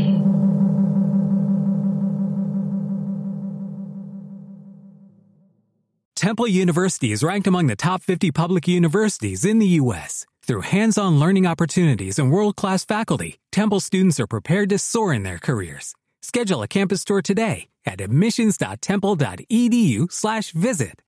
Temple 6.16 6.48
University 6.48 7.12
is 7.12 7.24
ranked 7.24 7.48
among 7.48 7.68
the 7.68 7.76
top 7.76 8.04
50 8.04 8.32
public 8.32 8.68
universities 8.68 9.46
in 9.46 9.60
the 9.60 9.80
U.S. 9.82 10.26
Through 10.44 10.62
hands-on 10.62 11.18
learning 11.18 11.48
opportunities 11.48 12.20
and 12.20 12.30
world-class 12.32 12.86
faculty, 12.86 13.40
Temple 13.52 13.80
students 13.80 14.20
are 14.20 14.28
prepared 14.28 14.70
to 14.70 14.78
soar 14.78 15.14
in 15.14 15.24
their 15.24 15.40
careers. 15.40 15.96
Schedule 16.30 16.62
a 16.62 16.68
campus 16.68 17.04
tour 17.04 17.24
today 17.24 17.70
at 17.88 18.02
admissions.temple.edu/visit. 18.02 20.94